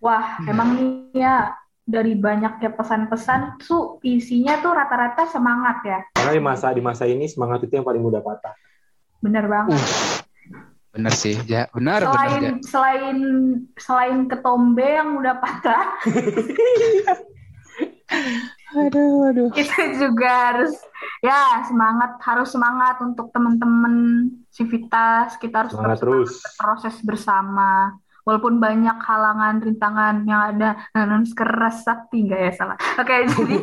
[0.00, 0.48] Wah, Hmm.
[0.48, 1.52] emang nih ya
[1.84, 5.98] dari banyaknya pesan-pesan tuh isinya tuh rata-rata semangat ya.
[6.14, 8.54] Karena di masa di masa ini semangat itu yang paling mudah patah.
[9.20, 9.76] Bener banget.
[9.76, 10.19] Uh,
[10.90, 12.52] bener sih, ya benar benar selain ya.
[12.66, 13.18] selain
[13.78, 15.84] selain ketombe yang udah patah,
[18.70, 19.50] Aduh aduh.
[19.50, 20.74] kita juga harus
[21.22, 26.54] ya semangat harus semangat untuk teman-teman civitas kita harus Semangat terus terus.
[26.58, 27.98] proses bersama.
[28.20, 30.76] Walaupun banyak halangan rintangan yang ada.
[30.94, 32.76] Non keras sakti nggak ya salah.
[33.00, 33.56] Oke jadi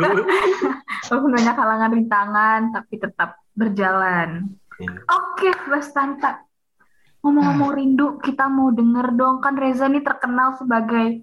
[1.12, 4.96] walaupun banyak halangan rintangan tapi tetap berjalan Hmm.
[5.04, 6.42] oke Mas Tanta
[7.20, 11.22] ngomong-ngomong rindu kita mau denger dong kan Reza nih terkenal sebagai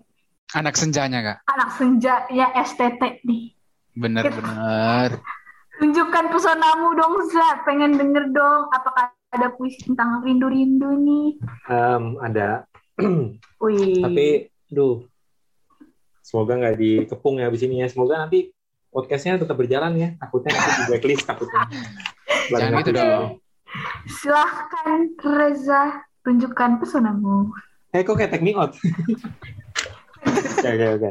[0.49, 1.37] Anak senjanya kak.
[1.47, 3.53] anak senja ya STT nih
[3.91, 5.09] Bener Kita- bener.
[5.75, 11.27] tunjukkan pesonamu dong Za pengen denger dong apakah ada puisi tentang rindu-rindu nih
[11.67, 12.65] Em, ada.
[13.61, 14.01] Wih.
[14.01, 14.27] Tapi,
[14.67, 15.05] duh,
[16.19, 17.87] semoga nggak dikepung ya abis ini ya.
[17.87, 18.49] Semoga nanti
[18.87, 20.09] podcastnya tetap berjalan ya.
[20.17, 21.61] Takutnya nanti di blacklist takutnya.
[22.49, 22.99] Jangan gitu Oke.
[22.99, 23.29] dong.
[24.09, 27.53] silahkan Reza tunjukkan pesonamu
[27.93, 28.73] Eh kok kayak take me out?
[30.59, 31.09] Oke oke oke.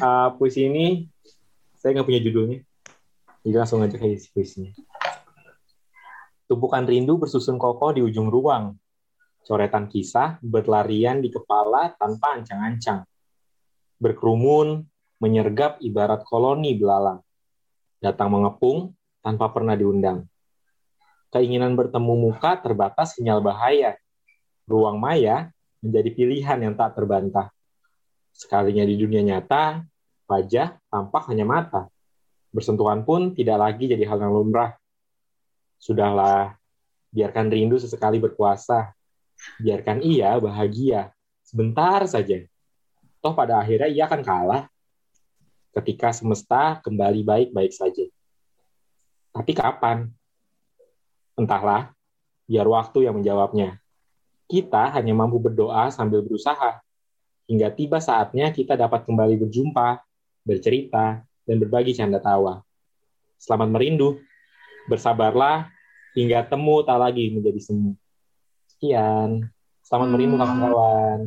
[0.00, 1.02] Eh, Puisi ini
[1.76, 2.58] saya nggak punya judulnya.
[3.42, 4.70] Jadi langsung aja isi puisinya.
[6.46, 8.78] Tumpukan rindu bersusun kokoh di ujung ruang.
[9.42, 13.02] Coretan kisah berlarian di kepala tanpa ancang-ancang.
[13.98, 14.86] Berkerumun,
[15.18, 17.20] menyergap ibarat koloni belalang.
[17.98, 20.30] Datang mengepung tanpa pernah diundang.
[21.30, 23.94] Keinginan bertemu muka terbatas sinyal bahaya.
[24.66, 27.54] Ruang maya menjadi pilihan yang tak terbantah.
[28.34, 29.86] Sekalinya di dunia nyata,
[30.26, 31.86] wajah tampak hanya mata.
[32.50, 34.74] Bersentuhan pun tidak lagi jadi hal yang lumrah.
[35.78, 36.58] Sudahlah,
[37.14, 38.90] biarkan rindu sesekali berkuasa.
[39.62, 41.14] Biarkan ia bahagia,
[41.46, 42.42] sebentar saja.
[43.22, 44.62] Toh pada akhirnya ia akan kalah
[45.78, 48.04] ketika semesta kembali baik-baik saja.
[49.30, 50.10] Tapi kapan?
[51.40, 51.96] Entahlah,
[52.44, 53.80] biar waktu yang menjawabnya
[54.44, 56.82] kita hanya mampu berdoa sambil berusaha.
[57.48, 60.02] Hingga tiba saatnya kita dapat kembali berjumpa,
[60.44, 62.60] bercerita, dan berbagi canda tawa.
[63.40, 64.20] Selamat merindu.
[64.90, 65.70] Bersabarlah
[66.18, 67.94] hingga temu tak lagi menjadi semu.
[68.68, 69.48] Sekian.
[69.86, 70.42] Selamat merindu Hmm.
[70.44, 71.20] kawan-kawan.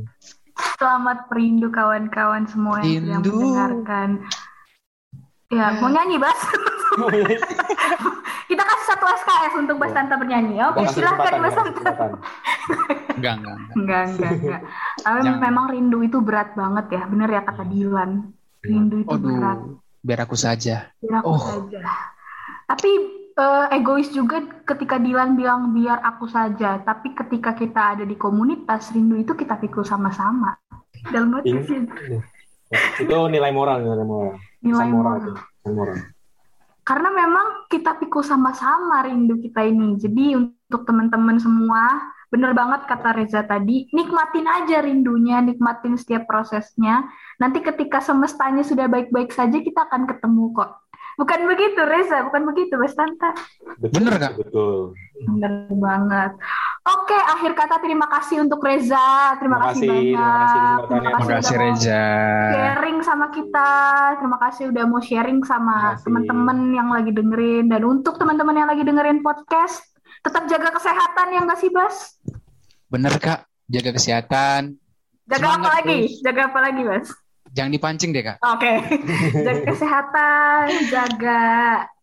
[0.77, 4.09] selamat merindu kawan-kawan semua yang sedang mendengarkan
[5.49, 6.39] ya mau nyanyi Bas
[9.03, 12.09] satu SKS untuk Bas Tanta bernyanyi oke Kasih silahkan Tanta kesempatan.
[13.13, 13.57] Enggak enggak.
[13.75, 14.03] enggak.
[14.07, 14.61] enggak enggak
[14.97, 15.39] tapi Jangan.
[15.41, 18.11] memang rindu itu berat banget ya bener ya kata Dilan
[18.61, 20.87] rindu itu berat Aduh, biar aku saja.
[20.97, 21.39] biar aku Oh.
[21.41, 21.79] saja
[22.65, 22.89] tapi
[23.33, 28.89] eh, egois juga ketika Dilan bilang biar aku saja tapi ketika kita ada di komunitas
[28.89, 30.55] rindu itu kita pikul sama-sama
[31.05, 31.79] dalam arti Ini- sih,
[32.97, 34.33] Itu nilai moral, nilai moral.
[34.59, 35.03] nilai Pesan moral.
[35.11, 35.97] moral itu, pesan moral.
[36.83, 39.95] Karena memang kita pikul sama-sama rindu kita ini.
[39.95, 47.07] Jadi untuk teman-teman semua, bener banget kata Reza tadi, nikmatin aja rindunya, nikmatin setiap prosesnya.
[47.39, 50.82] Nanti ketika semestanya sudah baik-baik saja, kita akan ketemu kok.
[51.13, 53.37] Bukan begitu Reza, bukan begitu Bes Tanta.
[53.77, 54.33] Betul, Bener, Kak?
[54.35, 54.97] Betul.
[55.23, 56.31] Bener banget.
[56.83, 59.37] Oke, akhir kata terima kasih untuk Reza.
[59.37, 60.77] Terima, Terima kasih kasih, banyak.
[60.89, 61.25] terima kasih.
[61.29, 62.03] Terima mau Reza.
[62.51, 63.69] sharing sama kita.
[64.17, 66.03] Terima kasih udah mau sharing sama kasih.
[66.03, 67.65] teman-teman yang lagi dengerin.
[67.69, 69.85] Dan untuk teman-teman yang lagi dengerin podcast,
[70.21, 72.17] tetap jaga kesehatan ya nggak sih, Bas?
[72.89, 74.61] Bener kak, jaga kesehatan.
[75.23, 75.97] Jaga Semangat apa lagi?
[76.03, 76.13] terus.
[76.19, 77.07] Jaga apa lagi, Bas?
[77.53, 78.37] Jangan dipancing deh kak.
[78.41, 78.71] Oke.
[79.45, 81.41] jaga kesehatan, jaga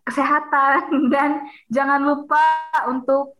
[0.03, 0.81] kesehatan
[1.15, 1.31] dan
[1.67, 2.43] jangan lupa
[2.87, 3.35] untuk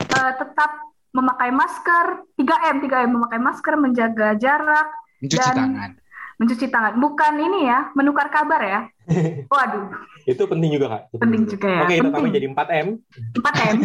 [0.00, 0.70] eh, tetap
[1.10, 2.06] memakai masker
[2.36, 4.86] 3M 3M memakai masker menjaga jarak
[5.18, 5.90] Mencuci Dan- tangan.
[6.38, 6.94] mencuci tangan.
[6.94, 8.80] Bukan ini ya, menukar kabar ya.
[9.50, 9.90] Waduh,
[10.22, 11.02] Itu penting juga kak.
[11.10, 11.80] Itu penting juga ya.
[11.82, 12.12] Oke, penting.
[12.14, 12.88] tambahin jadi 4 m.
[13.34, 13.76] 4 M.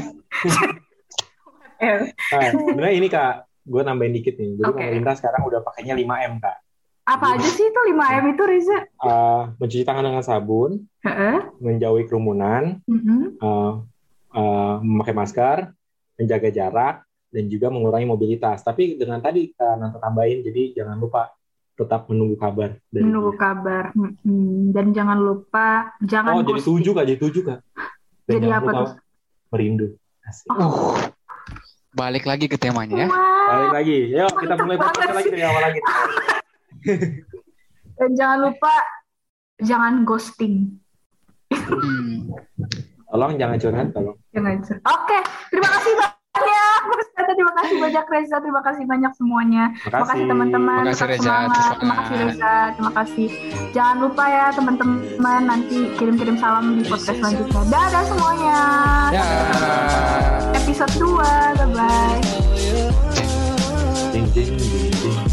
[1.81, 1.99] M.
[2.05, 3.33] Nah, sebenarnya ini kak,
[3.65, 4.51] gue nambahin dikit nih.
[4.55, 4.77] Jadi Oke.
[4.77, 6.57] pemerintah sekarang udah pakainya 5 m kak.
[7.03, 8.79] Apa aja sih itu 5 M itu Riza?
[8.79, 11.51] Eh, mencuci tangan dengan sabun, Heeh.
[11.59, 13.37] menjauhi kerumunan, Mhm.
[13.37, 13.73] eh,
[14.33, 15.57] eh, memakai masker,
[16.15, 16.95] menjaga jarak,
[17.27, 18.61] dan juga mengurangi mobilitas.
[18.61, 21.27] Tapi dengan tadi Kak Nanta tambahin, jadi jangan lupa
[21.73, 23.41] tetap menunggu kabar dari Menunggu dia.
[23.41, 23.83] kabar.
[23.91, 24.71] Mhm.
[24.71, 25.67] Dan jangan lupa
[25.99, 27.59] jangan Oh, jadi tujuh kak, jadi tujuh kak.
[28.23, 28.91] Dan Jadi jangan apa lupa tuh?
[29.49, 29.87] merindu.
[30.23, 30.47] Asik.
[30.47, 30.55] Oh.
[30.55, 30.95] Uh,
[31.91, 33.07] balik lagi ke temanya ya.
[33.07, 33.43] Wah.
[33.43, 35.79] Balik lagi, yuk kita Mantap mulai podcast lagi dari awal lagi.
[37.97, 38.73] Dan jangan lupa
[39.61, 40.79] jangan ghosting.
[41.53, 42.33] Hmm.
[43.13, 44.17] Tolong jangan curhat, tolong.
[44.33, 44.57] Jangan.
[44.89, 45.19] Oke,
[45.53, 46.79] terima kasih banyak.
[47.23, 49.63] Terima kasih banyak Reza, terima kasih banyak semuanya.
[49.85, 50.81] Terima kasih teman-teman.
[50.81, 51.35] Terima kasih, Reza.
[51.77, 52.15] Terima kasih.
[52.17, 53.27] Reza, terima kasih.
[53.69, 57.61] Jangan lupa ya teman-teman nanti kirim-kirim salam di podcast selanjutnya.
[57.69, 58.59] Dadah semuanya.
[59.13, 59.25] Ya.
[60.57, 61.21] Episode 2.
[61.61, 62.21] Bye bye.
[64.13, 65.32] Jing jing jing